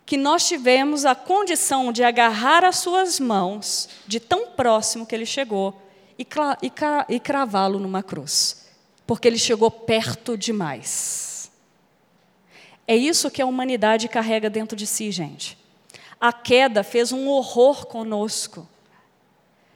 [0.07, 5.27] que nós tivemos a condição de agarrar as suas mãos, de tão próximo que ele
[5.27, 5.79] chegou,
[6.17, 6.25] e,
[6.63, 6.71] e,
[7.15, 8.65] e cravá-lo numa cruz,
[9.05, 11.51] porque ele chegou perto demais.
[12.87, 15.55] É isso que a humanidade carrega dentro de si, gente.
[16.19, 18.67] A queda fez um horror conosco.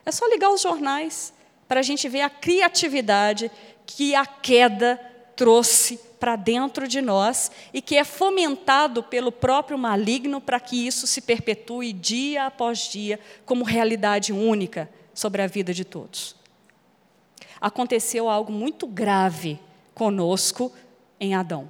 [0.05, 1.33] É só ligar os jornais
[1.67, 3.51] para a gente ver a criatividade
[3.85, 4.99] que a queda
[5.35, 11.05] trouxe para dentro de nós e que é fomentado pelo próprio maligno para que isso
[11.05, 16.35] se perpetue dia após dia como realidade única sobre a vida de todos.
[17.59, 19.59] Aconteceu algo muito grave
[19.93, 20.71] conosco
[21.19, 21.69] em Adão.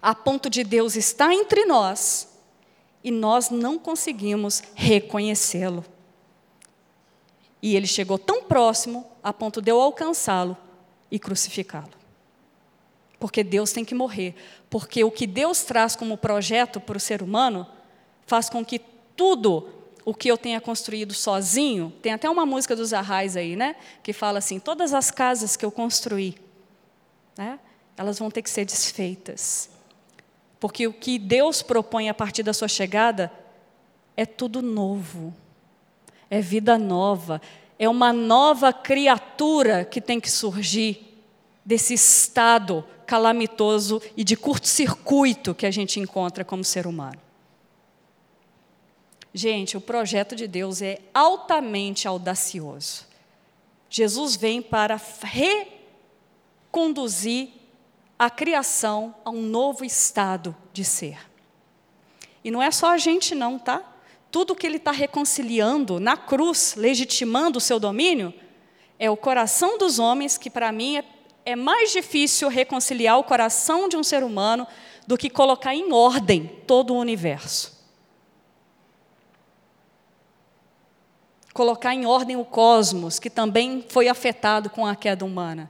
[0.00, 2.28] A ponto de Deus estar entre nós
[3.02, 5.84] e nós não conseguimos reconhecê-lo.
[7.62, 10.56] E ele chegou tão próximo a ponto de eu alcançá-lo
[11.10, 11.90] e crucificá-lo.
[13.18, 14.34] Porque Deus tem que morrer.
[14.70, 17.66] Porque o que Deus traz como projeto para o ser humano
[18.26, 18.78] faz com que
[19.14, 19.68] tudo
[20.04, 23.76] o que eu tenha construído sozinho, tem até uma música dos Arrais aí, né?
[24.02, 26.36] Que fala assim: todas as casas que eu construí,
[27.36, 27.60] né?
[27.96, 29.68] Elas vão ter que ser desfeitas.
[30.58, 33.30] Porque o que Deus propõe a partir da sua chegada
[34.16, 35.34] é tudo novo
[36.30, 37.42] é vida nova,
[37.78, 41.22] é uma nova criatura que tem que surgir
[41.64, 47.18] desse estado calamitoso e de curto-circuito que a gente encontra como ser humano.
[49.34, 53.06] Gente, o projeto de Deus é altamente audacioso.
[53.88, 55.00] Jesus vem para
[56.70, 57.50] reconduzir
[58.18, 61.18] a criação a um novo estado de ser.
[62.44, 63.82] E não é só a gente, não, tá?
[64.30, 68.32] Tudo que ele está reconciliando na cruz, legitimando o seu domínio,
[68.98, 71.04] é o coração dos homens, que para mim é,
[71.44, 74.66] é mais difícil reconciliar o coração de um ser humano
[75.06, 77.80] do que colocar em ordem todo o universo.
[81.52, 85.68] Colocar em ordem o cosmos, que também foi afetado com a queda humana.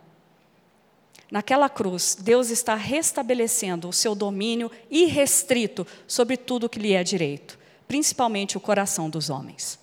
[1.31, 7.60] Naquela cruz, Deus está restabelecendo o seu domínio irrestrito sobre tudo que lhe é direito
[7.91, 9.77] principalmente o coração dos homens.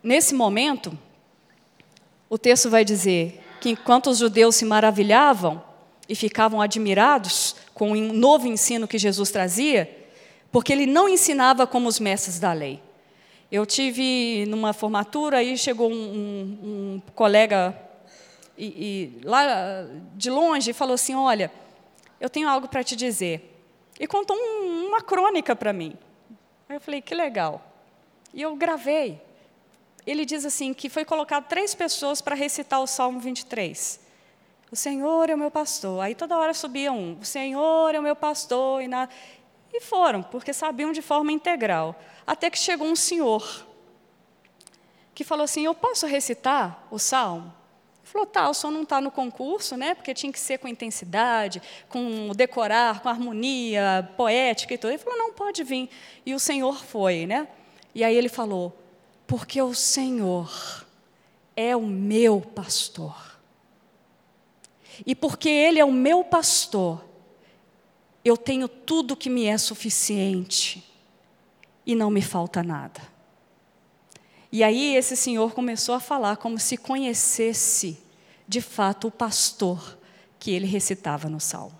[0.00, 0.96] Nesse momento,
[2.28, 5.60] o texto vai dizer que enquanto os judeus se maravilhavam
[6.08, 9.90] e ficavam admirados com o novo ensino que Jesus trazia,
[10.52, 12.80] porque ele não ensinava como os mestres da lei.
[13.50, 17.76] Eu tive numa formatura e chegou um, um, colega
[18.56, 18.66] e,
[19.20, 21.50] e, lá de longe e falou assim: Olha,
[22.20, 23.49] eu tenho algo para te dizer
[24.00, 25.94] e contou um, uma crônica para mim.
[26.66, 27.62] Aí eu falei, que legal.
[28.32, 29.20] E eu gravei.
[30.06, 34.00] Ele diz assim que foi colocado três pessoas para recitar o Salmo 23.
[34.72, 36.00] O Senhor é o meu pastor.
[36.02, 37.18] Aí toda hora subia um.
[37.20, 38.80] O Senhor é o meu pastor.
[38.80, 39.06] E, na...
[39.70, 41.94] E foram, porque sabiam de forma integral.
[42.26, 43.66] Até que chegou um senhor
[45.14, 47.52] que falou assim: Eu posso recitar o salmo?
[48.10, 49.94] Falou: Tá, o não está no concurso, né?
[49.94, 54.90] Porque tinha que ser com intensidade, com decorar, com harmonia poética e tudo.
[54.90, 55.88] Ele falou: Não, pode vir.
[56.26, 57.46] E o senhor foi, né?
[57.94, 58.76] E aí ele falou:
[59.26, 60.84] Porque o Senhor
[61.56, 63.38] é o meu pastor.
[65.06, 67.04] E porque Ele é o meu pastor,
[68.24, 70.84] eu tenho tudo que me é suficiente
[71.86, 73.09] e não me falta nada.
[74.52, 77.98] E aí esse senhor começou a falar como se conhecesse
[78.48, 79.96] de fato o pastor
[80.38, 81.78] que ele recitava no salmo.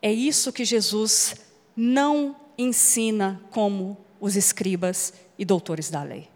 [0.00, 1.34] É isso que Jesus
[1.76, 6.28] não ensina como os escribas e doutores da lei.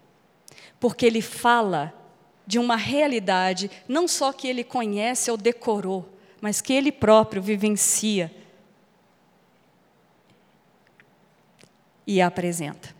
[0.79, 1.93] Porque ele fala
[2.45, 6.09] de uma realidade, não só que ele conhece ou decorou,
[6.41, 8.33] mas que ele próprio vivencia
[12.05, 12.92] e apresenta.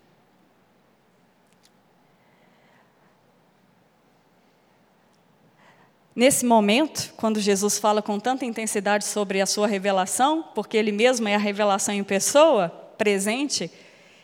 [6.16, 11.28] Nesse momento, quando Jesus fala com tanta intensidade sobre a sua revelação, porque ele mesmo
[11.28, 13.72] é a revelação em pessoa, presente,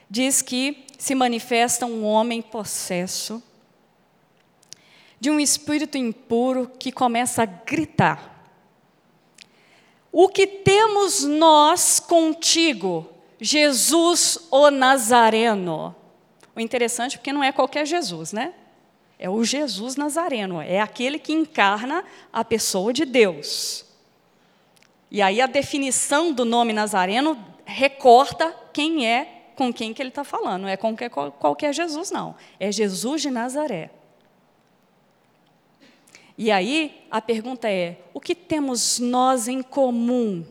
[0.07, 3.41] diz que se manifesta um homem possesso
[5.19, 8.45] de um espírito impuro que começa a gritar:
[10.11, 13.09] O que temos nós contigo,
[13.41, 15.95] Jesus o Nazareno?
[16.55, 18.53] O interessante porque não é qualquer Jesus, né?
[19.19, 23.85] É o Jesus Nazareno, é aquele que encarna a pessoa de Deus.
[25.11, 30.23] E aí a definição do nome Nazareno recorta quem é com quem que ele está
[30.23, 30.61] falando.
[30.61, 30.95] Não é com
[31.37, 32.33] qualquer, Jesus, não.
[32.57, 33.91] É Jesus de Nazaré.
[36.37, 40.45] E aí a pergunta é: o que temos nós em comum?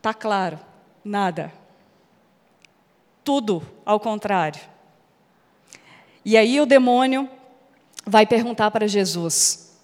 [0.00, 0.60] Tá claro,
[1.04, 1.52] nada.
[3.24, 4.60] Tudo ao contrário.
[6.24, 7.28] E aí o demônio
[8.06, 9.78] vai perguntar para Jesus: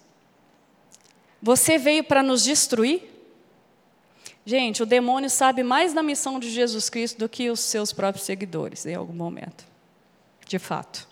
[1.41, 3.13] Você veio para nos destruir?
[4.45, 8.25] Gente, o demônio sabe mais da missão de Jesus Cristo do que os seus próprios
[8.25, 9.65] seguidores, em algum momento.
[10.47, 11.05] De fato.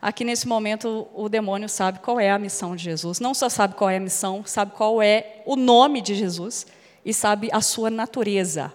[0.00, 3.20] Aqui nesse momento, o demônio sabe qual é a missão de Jesus.
[3.20, 6.66] Não só sabe qual é a missão, sabe qual é o nome de Jesus
[7.04, 8.72] e sabe a sua natureza.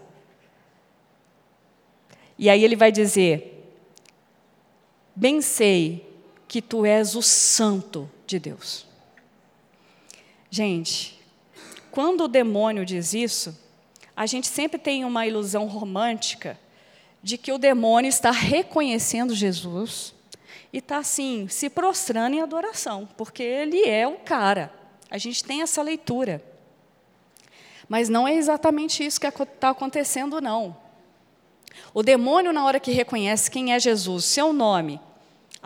[2.37, 3.56] E aí ele vai dizer:
[5.19, 6.07] Bem sei
[6.47, 8.85] que tu és o santo de Deus.
[10.47, 11.19] Gente,
[11.89, 13.59] quando o demônio diz isso,
[14.15, 16.59] a gente sempre tem uma ilusão romântica
[17.23, 20.13] de que o demônio está reconhecendo Jesus
[20.71, 24.71] e está assim, se prostrando em adoração, porque ele é o cara.
[25.09, 26.43] A gente tem essa leitura.
[27.89, 30.77] Mas não é exatamente isso que está acontecendo, não.
[31.91, 35.01] O demônio, na hora que reconhece quem é Jesus, seu nome,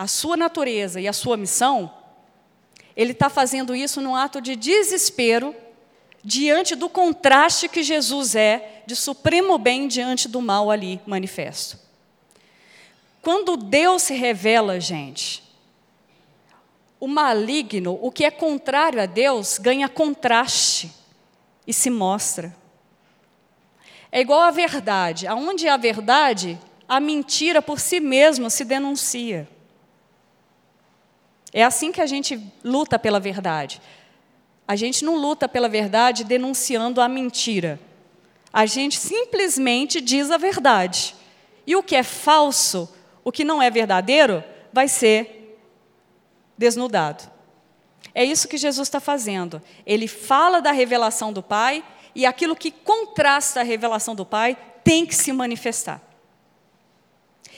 [0.02, 1.94] a sua natureza e a sua missão,
[2.98, 5.56] ele está fazendo isso num ato de desespero
[6.24, 11.78] diante do contraste que Jesus é de supremo bem diante do mal ali manifesto.
[13.22, 15.44] Quando Deus se revela, gente,
[17.00, 20.92] o maligno, o que é contrário a Deus, ganha contraste
[21.68, 22.56] e se mostra.
[24.12, 25.28] É igual à verdade.
[25.28, 26.58] Aonde há verdade,
[26.90, 29.48] a mentira por si mesma se denuncia.
[31.54, 33.82] É assim que a gente luta pela verdade.
[34.68, 37.80] A gente não luta pela verdade denunciando a mentira.
[38.54, 41.16] A gente simplesmente diz a verdade.
[41.66, 42.90] E o que é falso,
[43.24, 45.58] o que não é verdadeiro, vai ser
[46.58, 47.30] desnudado.
[48.14, 49.62] É isso que Jesus está fazendo.
[49.86, 51.84] Ele fala da revelação do Pai
[52.14, 56.02] e aquilo que contrasta a revelação do Pai tem que se manifestar.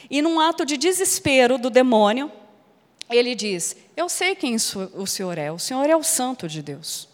[0.09, 2.31] E num ato de desespero do demônio,
[3.09, 7.07] ele diz: Eu sei quem o Senhor é, o Senhor é o Santo de Deus.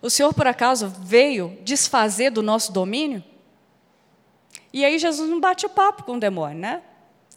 [0.00, 3.22] O Senhor, por acaso, veio desfazer do nosso domínio?
[4.72, 6.82] E aí Jesus não bate o papo com o demônio, né?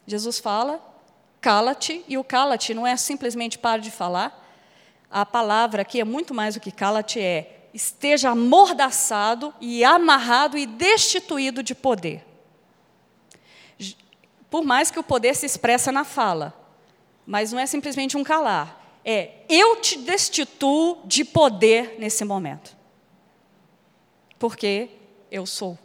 [0.05, 0.79] Jesus fala,
[1.39, 4.37] cala-te, e o cala-te não é simplesmente para de falar.
[5.09, 10.65] A palavra aqui é muito mais do que cala-te, é esteja amordaçado e amarrado e
[10.65, 12.25] destituído de poder.
[14.49, 16.53] Por mais que o poder se expressa na fala,
[17.25, 18.99] mas não é simplesmente um calar.
[19.03, 22.75] É eu te destituo de poder nesse momento.
[24.37, 24.89] Porque
[25.31, 25.77] eu sou.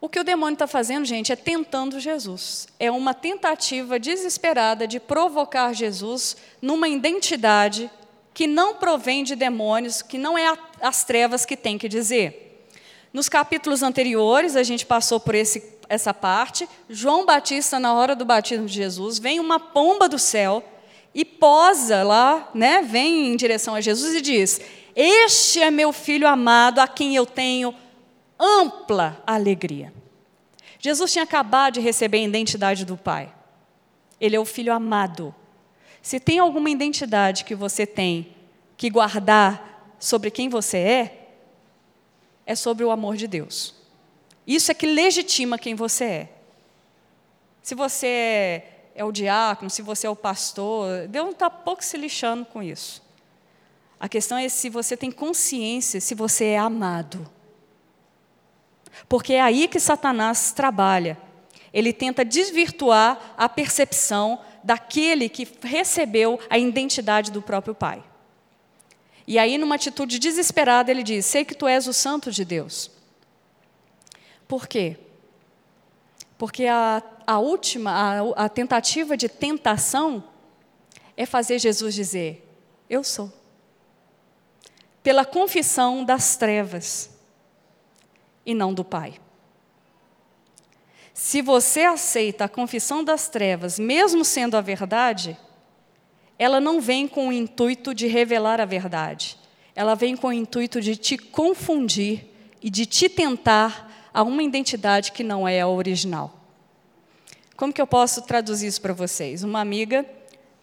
[0.00, 2.66] O que o demônio está fazendo, gente, é tentando Jesus.
[2.80, 7.88] É uma tentativa desesperada de provocar Jesus numa identidade
[8.34, 12.66] que não provém de demônios, que não é as trevas que tem que dizer.
[13.12, 15.60] Nos capítulos anteriores, a gente passou por esse,
[15.92, 16.66] essa parte.
[16.88, 20.64] João Batista, na hora do batismo de Jesus, vem uma pomba do céu
[21.14, 24.58] e posa lá, né, vem em direção a Jesus e diz:
[24.96, 27.74] Este é meu filho amado, a quem eu tenho
[28.40, 29.92] ampla alegria.
[30.78, 33.30] Jesus tinha acabado de receber a identidade do Pai.
[34.18, 35.34] Ele é o filho amado.
[36.00, 38.34] Se tem alguma identidade que você tem
[38.78, 41.28] que guardar sobre quem você é,
[42.46, 43.81] é sobre o amor de Deus.
[44.46, 46.28] Isso é que legitima quem você é.
[47.62, 51.84] Se você é é o diácono, se você é o pastor, Deus não está pouco
[51.84, 53.02] se lixando com isso.
[53.98, 57.28] A questão é se você tem consciência, se você é amado.
[59.08, 61.16] Porque é aí que Satanás trabalha.
[61.72, 68.02] Ele tenta desvirtuar a percepção daquele que recebeu a identidade do próprio Pai.
[69.26, 72.90] E aí, numa atitude desesperada, ele diz: Sei que tu és o santo de Deus.
[74.52, 74.98] Por quê?
[76.36, 80.22] Porque a, a última, a, a tentativa de tentação
[81.16, 82.46] é fazer Jesus dizer:
[82.86, 83.32] Eu sou.
[85.02, 87.08] Pela confissão das trevas
[88.44, 89.18] e não do Pai.
[91.14, 95.34] Se você aceita a confissão das trevas, mesmo sendo a verdade,
[96.38, 99.38] ela não vem com o intuito de revelar a verdade.
[99.74, 102.26] Ela vem com o intuito de te confundir
[102.60, 106.32] e de te tentar a uma identidade que não é a original.
[107.56, 109.42] Como que eu posso traduzir isso para vocês?
[109.42, 110.04] Uma amiga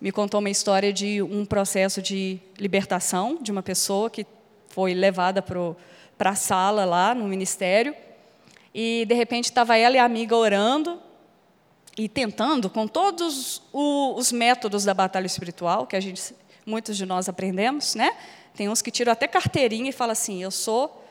[0.01, 4.25] me contou uma história de um processo de libertação de uma pessoa que
[4.69, 7.95] foi levada para a sala lá no ministério
[8.73, 10.99] e de repente estava ela e a amiga orando
[11.97, 16.33] e tentando com todos os métodos da batalha espiritual que a gente
[16.65, 18.15] muitos de nós aprendemos, né?
[18.55, 21.03] Tem uns que tiram até carteirinha e falam assim: "Eu sou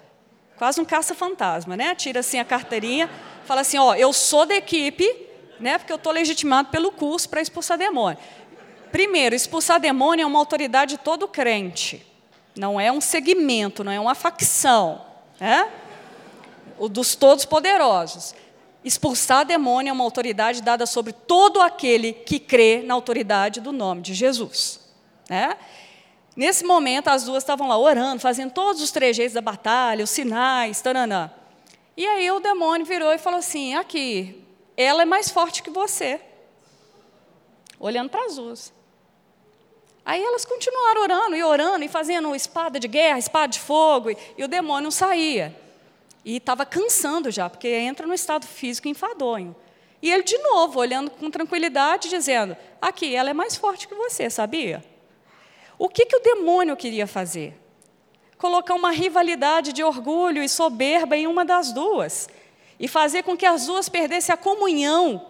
[0.59, 1.95] quase um caça-fantasma, né?
[1.95, 3.09] Tira assim a carteirinha,
[3.45, 5.09] fala assim: "Ó, eu sou da equipe,
[5.61, 5.79] né?
[5.79, 8.19] Porque eu estou legitimado pelo curso para expulsar demônio".
[8.91, 12.05] Primeiro, expulsar demônio é uma autoridade de todo crente.
[12.57, 15.01] Não é um segmento, não é uma facção,
[15.39, 15.71] né?
[16.79, 18.35] O dos todos poderosos.
[18.85, 24.01] Expulsar demônio é uma autoridade dada sobre todo aquele que crê na autoridade do nome
[24.01, 24.81] de Jesus,
[25.29, 25.57] né?
[26.39, 30.81] Nesse momento, as duas estavam lá orando, fazendo todos os trejeitos da batalha, os sinais,
[30.81, 31.29] taranã.
[31.97, 34.41] E aí o demônio virou e falou assim: aqui,
[34.77, 36.21] ela é mais forte que você.
[37.81, 38.73] Olhando para as duas.
[40.05, 44.17] Aí elas continuaram orando e orando e fazendo espada de guerra, espada de fogo, e,
[44.37, 45.53] e o demônio não saía.
[46.25, 49.57] E estava cansando já, porque entra no estado físico enfadonho.
[50.01, 54.31] E ele, de novo, olhando com tranquilidade, dizendo: Aqui, ela é mais forte que você,
[54.31, 54.85] sabia?
[55.79, 57.57] O que, que o demônio queria fazer?
[58.37, 62.29] Colocar uma rivalidade de orgulho e soberba em uma das duas.
[62.79, 65.25] E fazer com que as duas perdessem a comunhão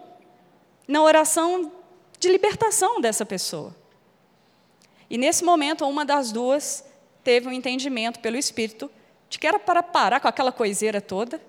[0.86, 1.70] na oração
[2.18, 3.74] de libertação dessa pessoa.
[5.10, 6.84] E nesse momento, uma das duas
[7.22, 8.90] teve um entendimento pelo Espírito
[9.28, 11.40] de que era para parar com aquela coiseira toda.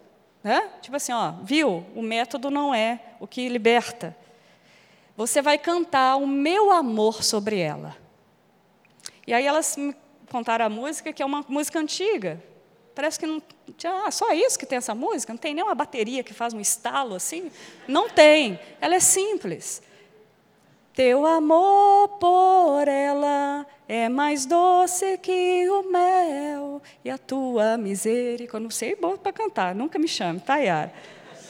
[0.43, 0.69] Né?
[0.81, 1.85] Tipo assim, ó, viu?
[1.95, 4.15] O método não é o que liberta.
[5.15, 7.95] Você vai cantar o meu amor sobre ela.
[9.29, 9.95] E aí elas me
[10.31, 12.43] contaram a música, que é uma música antiga.
[12.95, 13.39] Parece que não.
[14.03, 15.31] Ah, só isso que tem essa música?
[15.31, 17.51] Não tem nem uma bateria que faz um estalo assim?
[17.87, 18.59] Não tem.
[18.81, 19.83] Ela é simples.
[20.95, 28.63] Teu amor por ela é mais doce que o mel e a tua misericórdia.
[28.63, 30.91] Não sei bom para cantar, nunca me chame, tá, Yara?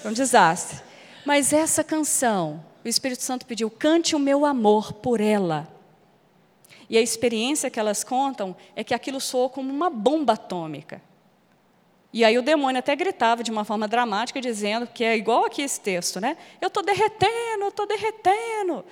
[0.04, 0.82] É um desastre.
[1.26, 5.79] Mas essa canção, o Espírito Santo pediu: cante o meu amor por ela.
[6.90, 11.02] E a experiência que elas contam é que aquilo soou como uma bomba atômica.
[12.12, 15.62] E aí o demônio até gritava de uma forma dramática, dizendo que é igual aqui
[15.62, 16.36] esse texto, né?
[16.60, 18.84] Eu estou derretendo, eu estou derretendo.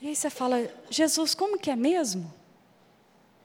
[0.00, 2.32] E aí você fala, Jesus, como que é mesmo?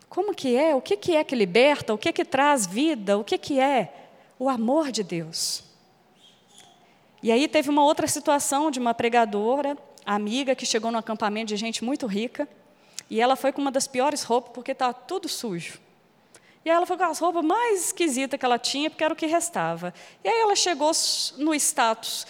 [0.07, 0.73] Como que é?
[0.73, 1.93] O que, que é que liberta?
[1.93, 3.17] O que, que traz vida?
[3.17, 3.93] O que, que é?
[4.39, 5.63] O amor de Deus.
[7.21, 9.77] E aí teve uma outra situação de uma pregadora
[10.15, 12.47] amiga que chegou no acampamento de gente muito rica,
[13.09, 15.79] e ela foi com uma das piores roupas, porque estava tudo sujo.
[16.65, 19.25] E ela foi com as roupas mais esquisitas que ela tinha, porque era o que
[19.25, 19.93] restava.
[20.23, 20.91] E aí ela chegou
[21.37, 22.27] no status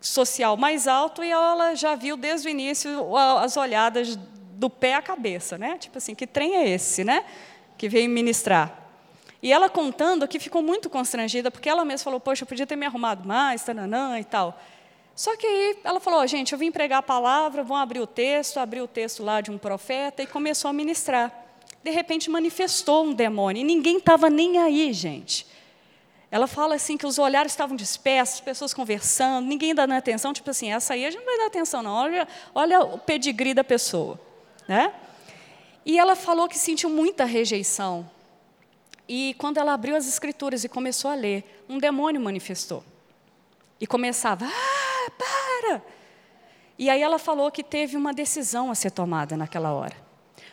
[0.00, 5.02] social mais alto e ela já viu desde o início as olhadas do pé à
[5.02, 5.76] cabeça, né?
[5.78, 7.24] Tipo assim, que trem é esse, né?
[7.76, 8.82] Que veio ministrar.
[9.42, 12.76] E ela contando que ficou muito constrangida, porque ela mesma falou: Poxa, eu podia ter
[12.76, 14.58] me arrumado mais, tananã e tal.
[15.14, 18.06] Só que aí ela falou: oh, gente, eu vim pregar a palavra, vão abrir o
[18.06, 21.32] texto, abriu o texto lá de um profeta e começou a ministrar.
[21.82, 25.46] De repente manifestou um demônio e ninguém estava nem aí, gente.
[26.30, 30.72] Ela fala assim que os olhares estavam dispersos, pessoas conversando, ninguém dando atenção, tipo assim,
[30.72, 31.92] essa aí a gente não vai dar atenção, não.
[31.92, 34.18] Olha, olha o pedigree da pessoa.
[34.66, 34.94] Né?
[35.84, 38.08] E ela falou que sentiu muita rejeição.
[39.06, 42.82] E quando ela abriu as escrituras e começou a ler, um demônio manifestou.
[43.78, 44.81] E começava, ah,
[45.62, 45.82] para!
[46.78, 49.96] E aí ela falou que teve uma decisão a ser tomada naquela hora.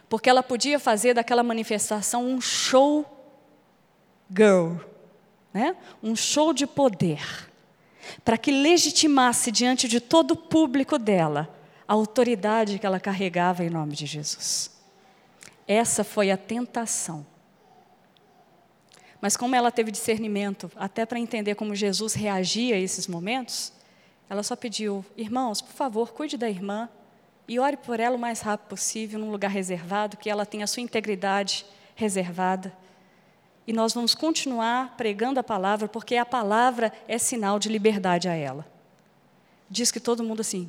[0.07, 3.05] Porque ela podia fazer daquela manifestação um show
[4.30, 4.76] girl
[5.53, 5.76] né?
[6.01, 7.49] um show de poder,
[8.24, 11.53] para que legitimasse diante de todo o público dela
[11.88, 14.72] a autoridade que ela carregava em nome de Jesus.
[15.68, 17.26] Essa foi a tentação.
[19.22, 23.74] Mas como ela teve discernimento, até para entender como Jesus reagia a esses momentos,
[24.30, 26.88] ela só pediu: irmãos, por favor, cuide da irmã
[27.47, 30.67] e ore por ela o mais rápido possível, num lugar reservado, que ela tenha a
[30.67, 31.65] sua integridade
[31.95, 32.73] reservada
[33.69, 38.34] e nós vamos continuar pregando a palavra, porque a palavra é sinal de liberdade a
[38.34, 38.65] ela.
[39.69, 40.67] Diz que todo mundo assim,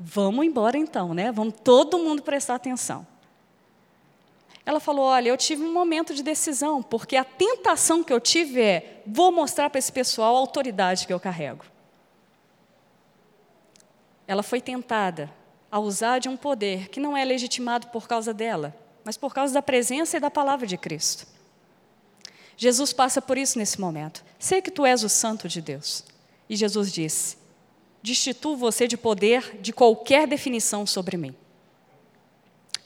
[0.00, 1.30] vamos embora então, né?
[1.30, 3.06] Vamos todo mundo prestar atenção.
[4.64, 8.62] Ela falou: Olha, eu tive um momento de decisão, porque a tentação que eu tive
[8.62, 11.66] é: vou mostrar para esse pessoal a autoridade que eu carrego.
[14.28, 15.32] Ela foi tentada
[15.70, 19.54] a usar de um poder que não é legitimado por causa dela, mas por causa
[19.54, 21.26] da presença e da palavra de Cristo.
[22.54, 24.22] Jesus passa por isso nesse momento.
[24.38, 26.04] Sei que tu és o santo de Deus.
[26.48, 27.38] E Jesus disse:
[28.02, 31.34] Destituo você de poder de qualquer definição sobre mim.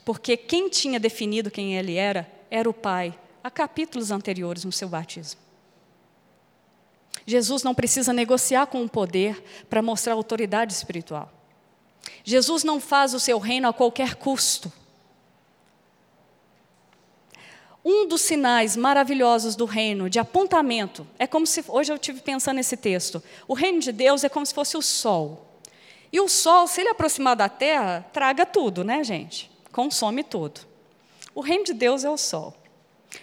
[0.05, 4.89] Porque quem tinha definido quem ele era, era o Pai, há capítulos anteriores no seu
[4.89, 5.41] batismo.
[7.27, 11.33] Jesus não precisa negociar com o poder para mostrar autoridade espiritual.
[12.25, 14.73] Jesus não faz o seu reino a qualquer custo.
[17.85, 21.65] Um dos sinais maravilhosos do reino, de apontamento, é como se.
[21.67, 23.23] Hoje eu estive pensando nesse texto.
[23.49, 25.49] O reino de Deus é como se fosse o sol.
[26.13, 29.51] E o sol, se ele aproximar da terra, traga tudo, né, gente?
[29.73, 30.61] Consome tudo.
[31.35, 32.55] O reino de Deus é o sol.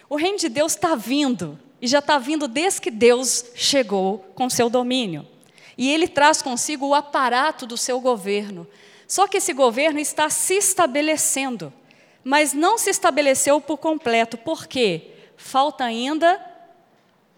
[0.08, 4.50] O reino de Deus está vindo, e já está vindo desde que Deus chegou com
[4.50, 5.26] seu domínio.
[5.76, 8.66] E ele traz consigo o aparato do seu governo.
[9.06, 11.72] Só que esse governo está se estabelecendo
[12.22, 14.36] mas não se estabeleceu por completo.
[14.36, 15.10] Por quê?
[15.36, 16.40] Falta ainda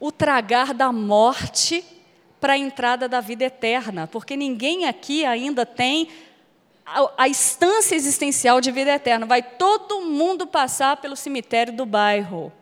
[0.00, 1.84] o tragar da morte
[2.40, 6.08] para a entrada da vida eterna, porque ninguém aqui ainda tem
[6.84, 9.26] a, a instância existencial de vida eterna.
[9.26, 12.52] Vai todo mundo passar pelo cemitério do bairro.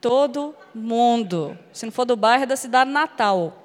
[0.00, 1.58] Todo mundo.
[1.72, 3.64] Se não for do bairro, é da cidade natal.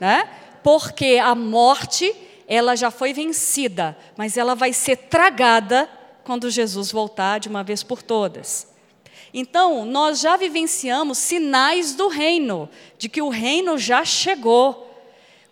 [0.00, 0.28] Né?
[0.62, 2.14] Porque a morte,
[2.46, 5.88] ela já foi vencida, mas ela vai ser tragada
[6.24, 8.72] quando Jesus voltar de uma vez por todas.
[9.34, 12.68] Então, nós já vivenciamos sinais do reino,
[12.98, 14.90] de que o reino já chegou.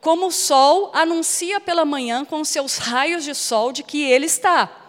[0.01, 4.80] Como o sol anuncia pela manhã com seus raios de sol de que ele está.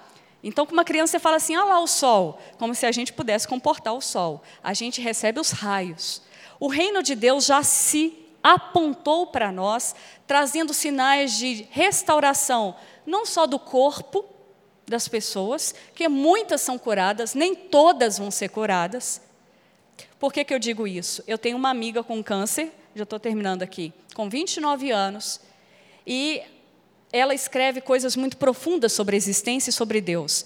[0.44, 3.14] Então, com uma criança, você fala assim: ah lá o sol, como se a gente
[3.14, 4.42] pudesse comportar o sol.
[4.64, 6.22] A gente recebe os raios.
[6.60, 12.76] O reino de Deus já se apontou para nós, trazendo sinais de restauração,
[13.06, 14.26] não só do corpo,
[14.88, 19.22] das pessoas, que muitas são curadas, nem todas vão ser curadas.
[20.20, 21.24] Por que, que eu digo isso?
[21.26, 25.40] Eu tenho uma amiga com câncer, já estou terminando aqui, com 29 anos,
[26.06, 26.42] e
[27.12, 30.46] ela escreve coisas muito profundas sobre a existência e sobre Deus.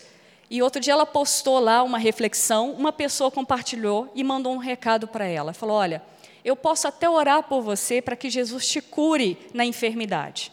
[0.49, 5.07] E outro dia ela postou lá uma reflexão, uma pessoa compartilhou e mandou um recado
[5.07, 5.53] para ela.
[5.53, 6.03] Falou: Olha,
[6.43, 10.51] eu posso até orar por você para que Jesus te cure na enfermidade.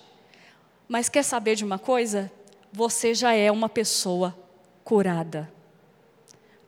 [0.89, 2.31] Mas quer saber de uma coisa?
[2.73, 4.37] você já é uma pessoa
[4.83, 5.53] curada.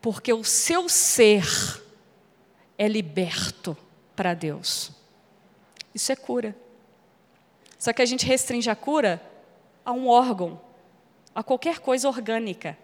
[0.03, 1.47] Porque o seu ser
[2.76, 3.76] é liberto
[4.14, 4.92] para Deus.
[5.95, 6.55] Isso é cura.
[7.78, 9.20] Só que a gente restringe a cura
[9.85, 10.61] a um órgão,
[11.35, 12.78] a qualquer coisa orgânica.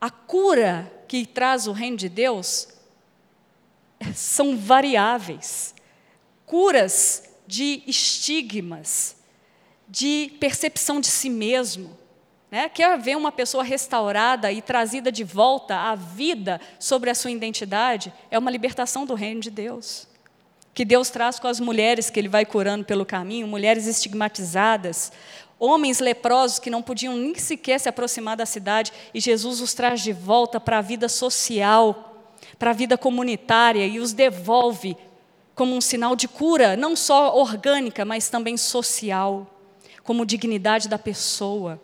[0.00, 2.68] A cura que traz o reino de Deus
[4.14, 5.74] são variáveis.
[6.46, 9.16] Curas de estigmas,
[9.88, 11.96] de percepção de si mesmo,
[12.54, 12.68] né?
[12.68, 18.12] Quer ver uma pessoa restaurada e trazida de volta à vida sobre a sua identidade?
[18.30, 20.06] É uma libertação do reino de Deus.
[20.72, 25.10] Que Deus traz com as mulheres que Ele vai curando pelo caminho, mulheres estigmatizadas,
[25.64, 30.00] homens leprosos que não podiam nem sequer se aproximar da cidade, e Jesus os traz
[30.00, 32.14] de volta para a vida social,
[32.58, 34.96] para a vida comunitária e os devolve
[35.54, 39.46] como um sinal de cura, não só orgânica, mas também social,
[40.02, 41.80] como dignidade da pessoa.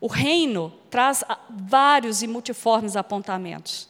[0.00, 3.88] O reino traz vários e multiformes apontamentos.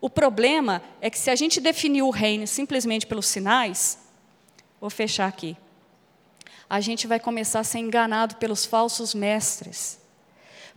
[0.00, 3.98] O problema é que se a gente definir o reino simplesmente pelos sinais,
[4.80, 5.56] vou fechar aqui,
[6.68, 9.98] a gente vai começar a ser enganado pelos falsos mestres.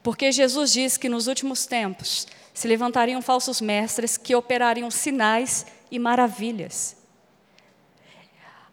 [0.01, 5.99] Porque Jesus diz que nos últimos tempos se levantariam falsos mestres que operariam sinais e
[5.99, 6.97] maravilhas.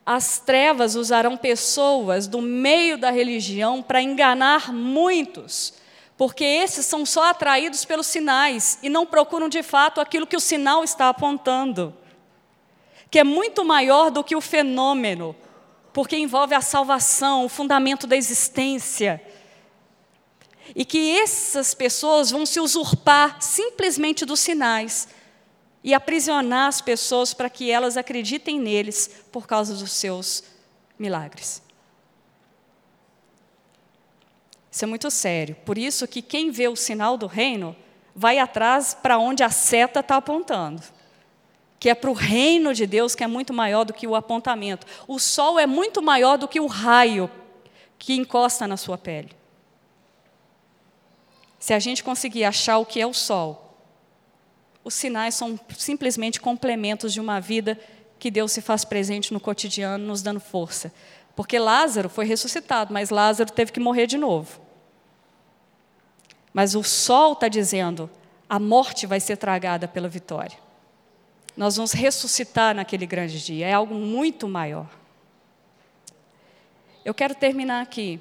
[0.07, 5.75] As trevas usarão pessoas do meio da religião para enganar muitos,
[6.17, 10.41] porque esses são só atraídos pelos sinais e não procuram de fato aquilo que o
[10.41, 11.95] sinal está apontando,
[13.11, 15.37] que é muito maior do que o fenômeno,
[15.93, 19.23] porque envolve a salvação, o fundamento da existência.
[20.75, 25.09] E que essas pessoas vão se usurpar simplesmente dos sinais
[25.83, 30.45] e aprisionar as pessoas para que elas acreditem neles por causa dos seus
[30.99, 31.63] milagres.
[34.71, 35.57] Isso é muito sério.
[35.65, 37.75] Por isso que quem vê o sinal do reino
[38.15, 40.83] vai atrás para onde a seta está apontando.
[41.79, 44.87] Que é para o reino de Deus, que é muito maior do que o apontamento.
[45.07, 47.31] O sol é muito maior do que o raio
[47.99, 49.31] que encosta na sua pele.
[51.59, 53.77] Se a gente conseguir achar o que é o sol,
[54.85, 57.79] os sinais são simplesmente complementos de uma vida
[58.19, 60.93] que Deus se faz presente no cotidiano, nos dando força.
[61.37, 64.61] Porque Lázaro foi ressuscitado, mas Lázaro teve que morrer de novo.
[66.53, 68.11] Mas o sol está dizendo:
[68.49, 70.59] a morte vai ser tragada pela vitória.
[71.59, 74.89] Nós vamos ressuscitar naquele grande dia, é algo muito maior.
[77.05, 78.21] Eu quero terminar aqui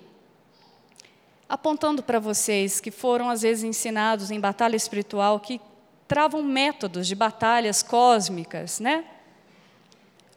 [1.48, 5.62] apontando para vocês que foram às vezes ensinados em batalha espiritual que
[6.08, 9.06] travam métodos de batalhas cósmicas, né?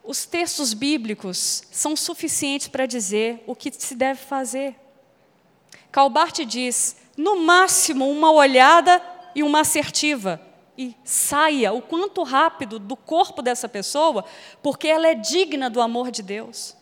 [0.05, 4.77] Os textos bíblicos são suficientes para dizer o que se deve fazer.
[5.91, 9.01] Calbart diz: no máximo uma olhada
[9.35, 10.39] e uma assertiva,
[10.81, 14.25] e saia o quanto rápido do corpo dessa pessoa,
[14.63, 16.75] porque ela é digna do amor de Deus.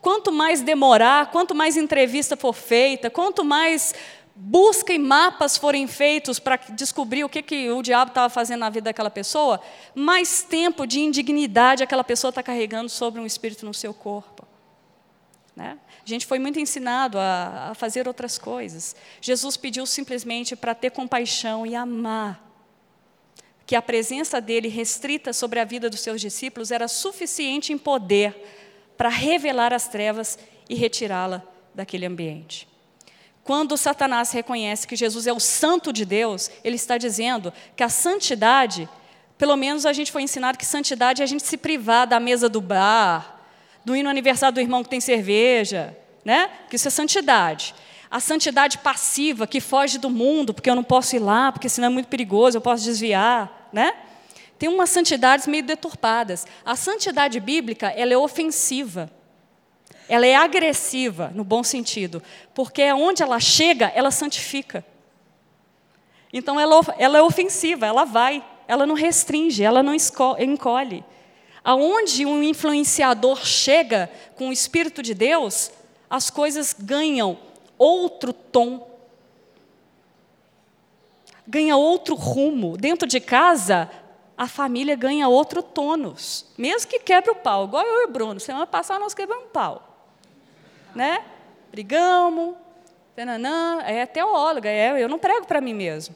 [0.00, 3.94] Quanto mais demorar, quanto mais entrevista for feita, quanto mais
[4.34, 8.70] busca e mapas forem feitos para descobrir o que, que o diabo estava fazendo na
[8.70, 9.60] vida daquela pessoa,
[9.94, 14.48] mais tempo de indignidade aquela pessoa está carregando sobre um espírito no seu corpo.
[15.54, 15.76] Né?
[16.02, 18.96] A gente foi muito ensinado a, a fazer outras coisas.
[19.20, 22.51] Jesus pediu simplesmente para ter compaixão e amar.
[23.66, 28.34] Que a presença dele restrita sobre a vida dos seus discípulos era suficiente em poder
[28.96, 30.38] para revelar as trevas
[30.68, 31.42] e retirá-la
[31.74, 32.68] daquele ambiente.
[33.44, 37.88] Quando Satanás reconhece que Jesus é o santo de Deus, ele está dizendo que a
[37.88, 38.88] santidade,
[39.36, 42.48] pelo menos a gente foi ensinado que santidade é a gente se privar da mesa
[42.48, 43.40] do bar,
[43.84, 46.50] do ir no aniversário do irmão que tem cerveja, né?
[46.70, 47.74] Que isso é santidade.
[48.12, 51.86] A santidade passiva, que foge do mundo, porque eu não posso ir lá, porque senão
[51.86, 53.94] é muito perigoso, eu posso desviar, né?
[54.58, 56.46] Tem umas santidades meio deturpadas.
[56.62, 59.10] A santidade bíblica, ela é ofensiva.
[60.10, 64.84] Ela é agressiva, no bom sentido, porque onde ela chega, ela santifica.
[66.30, 71.02] Então ela, ela é ofensiva, ela vai, ela não restringe, ela não encolhe.
[71.64, 75.70] Aonde um influenciador chega com o Espírito de Deus,
[76.10, 77.38] as coisas ganham
[77.82, 78.88] outro tom,
[81.46, 82.76] ganha outro rumo.
[82.76, 83.90] Dentro de casa,
[84.36, 88.38] a família ganha outro tônus, mesmo que quebre o pau, igual eu e o Bruno.
[88.40, 89.92] Semana passada nós quebramos um pau
[90.94, 91.24] né?
[91.70, 92.54] Brigamos,
[93.16, 96.14] tananã, é teóloga, é, eu não prego para mim mesmo.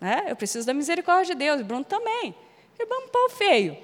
[0.00, 0.24] Né?
[0.28, 2.34] Eu preciso da misericórdia de Deus, e Bruno também.
[2.76, 3.76] Quebramos um pau feio.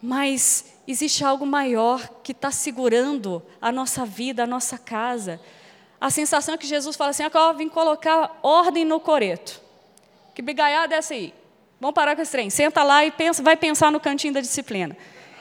[0.00, 5.40] Mas existe algo maior que está segurando a nossa vida, a nossa casa.
[6.06, 9.60] A sensação é que Jesus fala assim: ah, vim colocar ordem no coreto.
[10.32, 11.34] Que brigaiada é essa aí?
[11.80, 12.48] Vamos parar com esse trem.
[12.48, 14.96] Senta lá e pensa, vai pensar no cantinho da disciplina.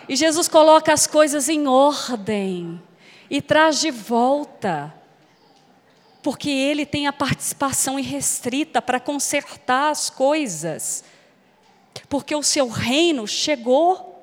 [0.09, 2.81] E Jesus coloca as coisas em ordem
[3.29, 4.91] e traz de volta,
[6.23, 11.03] porque Ele tem a participação irrestrita para consertar as coisas,
[12.09, 14.19] porque o seu reino chegou.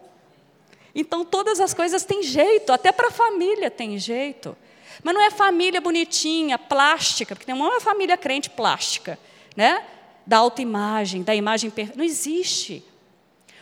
[0.93, 4.57] Então todas as coisas têm jeito, até para a família tem jeito.
[5.03, 9.19] Mas não é família bonitinha, plástica, porque não é uma família crente plástica,
[9.57, 9.85] né?
[10.27, 11.99] Da autoimagem, da imagem perfeita.
[11.99, 12.85] Não existe.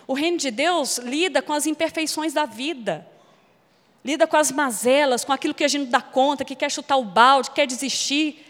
[0.07, 3.07] O reino de Deus lida com as imperfeições da vida
[4.05, 6.97] lida com as mazelas, com aquilo que a gente não dá conta, que quer chutar
[6.97, 8.47] o balde, quer desistir.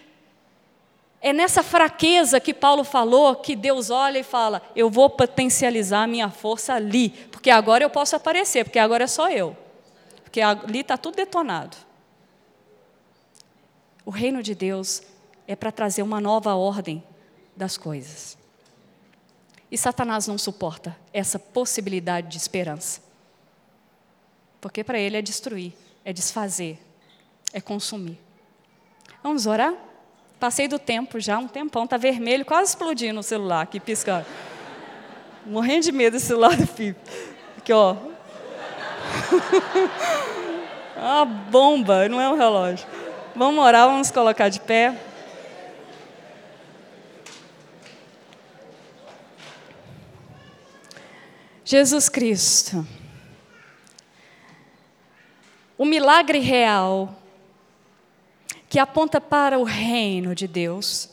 [1.21, 6.07] É nessa fraqueza que Paulo falou que Deus olha e fala: Eu vou potencializar a
[6.07, 9.57] minha força ali, porque agora eu posso aparecer, porque agora é só eu.
[10.23, 11.77] Porque ali está tudo detonado.
[14.11, 15.03] O reino de Deus
[15.47, 17.01] é para trazer uma nova ordem
[17.55, 18.37] das coisas.
[19.71, 23.01] E Satanás não suporta essa possibilidade de esperança.
[24.61, 25.73] Porque para ele é destruir,
[26.05, 26.77] é desfazer,
[27.53, 28.19] é consumir.
[29.23, 29.75] Vamos orar?
[30.41, 34.27] Passei do tempo já, um tempão, está vermelho, quase explodindo o celular aqui, piscando.
[35.47, 36.99] Morrendo de medo desse celular do Fipe.
[37.59, 37.95] Aqui, ó.
[40.97, 42.89] Uma bomba, não é um relógio.
[43.35, 44.99] Vamos orar, vamos colocar de pé.
[51.65, 52.85] Jesus Cristo,
[55.79, 57.17] o milagre real
[58.69, 61.11] que aponta para o reino de Deus,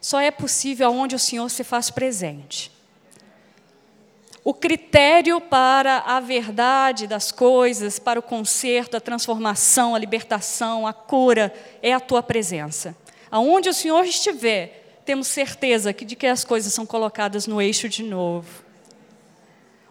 [0.00, 2.73] só é possível onde o Senhor se faz presente.
[4.44, 10.92] O critério para a verdade das coisas, para o conserto, a transformação, a libertação, a
[10.92, 12.94] cura, é a tua presença.
[13.30, 18.02] Aonde o Senhor estiver, temos certeza de que as coisas são colocadas no eixo de
[18.02, 18.62] novo.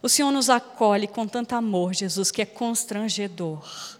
[0.04, 3.97] O Senhor nos acolhe com tanto amor, Jesus, que é constrangedor.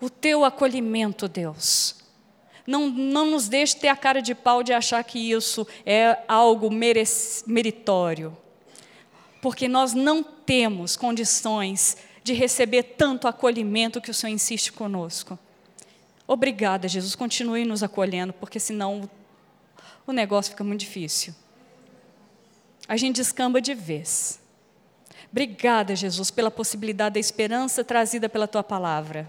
[0.00, 1.96] O teu acolhimento, Deus,
[2.66, 6.70] não, não nos deixe ter a cara de pau de achar que isso é algo
[6.70, 8.34] meritório.
[9.44, 15.38] Porque nós não temos condições de receber tanto acolhimento que o Senhor insiste conosco.
[16.26, 17.14] Obrigada, Jesus.
[17.14, 19.06] Continue nos acolhendo, porque senão
[20.06, 21.34] o negócio fica muito difícil.
[22.88, 24.40] A gente descamba de vez.
[25.30, 29.28] Obrigada, Jesus, pela possibilidade da esperança trazida pela tua palavra.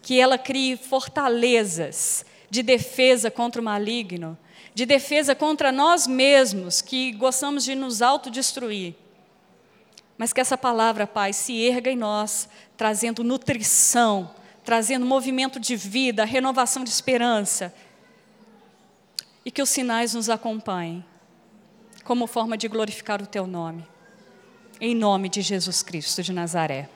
[0.00, 4.38] Que ela crie fortalezas de defesa contra o maligno,
[4.74, 8.94] de defesa contra nós mesmos, que gostamos de nos autodestruir.
[10.20, 12.46] Mas que essa palavra, Pai, se erga em nós,
[12.76, 14.30] trazendo nutrição,
[14.62, 17.74] trazendo movimento de vida, renovação de esperança.
[19.46, 21.02] E que os sinais nos acompanhem,
[22.04, 23.88] como forma de glorificar o Teu nome.
[24.78, 26.90] Em nome de Jesus Cristo de Nazaré.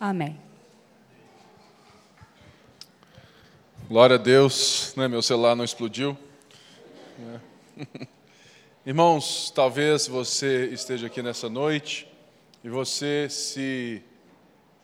[0.00, 0.36] Amém.
[3.88, 5.06] Glória a Deus, né?
[5.06, 6.18] meu celular não explodiu.
[7.78, 8.04] É.
[8.86, 12.06] Irmãos, talvez você esteja aqui nessa noite
[12.62, 14.02] e você se,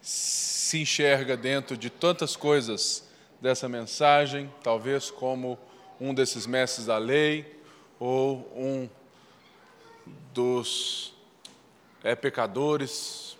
[0.01, 3.07] se enxerga dentro de tantas coisas
[3.43, 5.59] dessa mensagem, talvez como
[6.01, 7.61] um desses mestres da lei
[7.99, 8.89] ou um
[10.33, 11.13] dos
[12.03, 13.37] é, pecadores.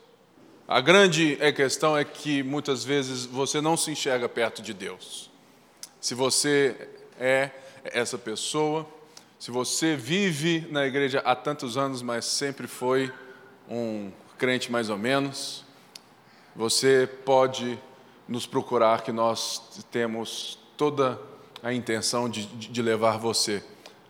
[0.69, 5.31] A grande é, questão é que muitas vezes você não se enxerga perto de Deus.
[5.99, 7.49] Se você é
[7.83, 8.87] essa pessoa,
[9.41, 13.11] se você vive na igreja há tantos anos, mas sempre foi
[13.67, 15.65] um crente mais ou menos,
[16.55, 17.79] você pode
[18.29, 21.19] nos procurar, que nós temos toda
[21.63, 23.65] a intenção de, de levar você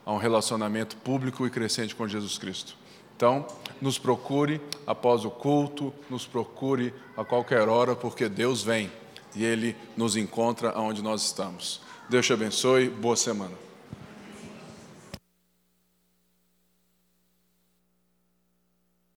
[0.05, 2.75] a um relacionamento público e crescente com Jesus Cristo.
[3.17, 3.47] Então,
[3.81, 8.91] nos procure após o culto, nos procure a qualquer hora, porque Deus vem
[9.37, 11.81] e Ele nos encontra onde nós estamos.
[12.09, 13.70] Deus te abençoe, boa semana.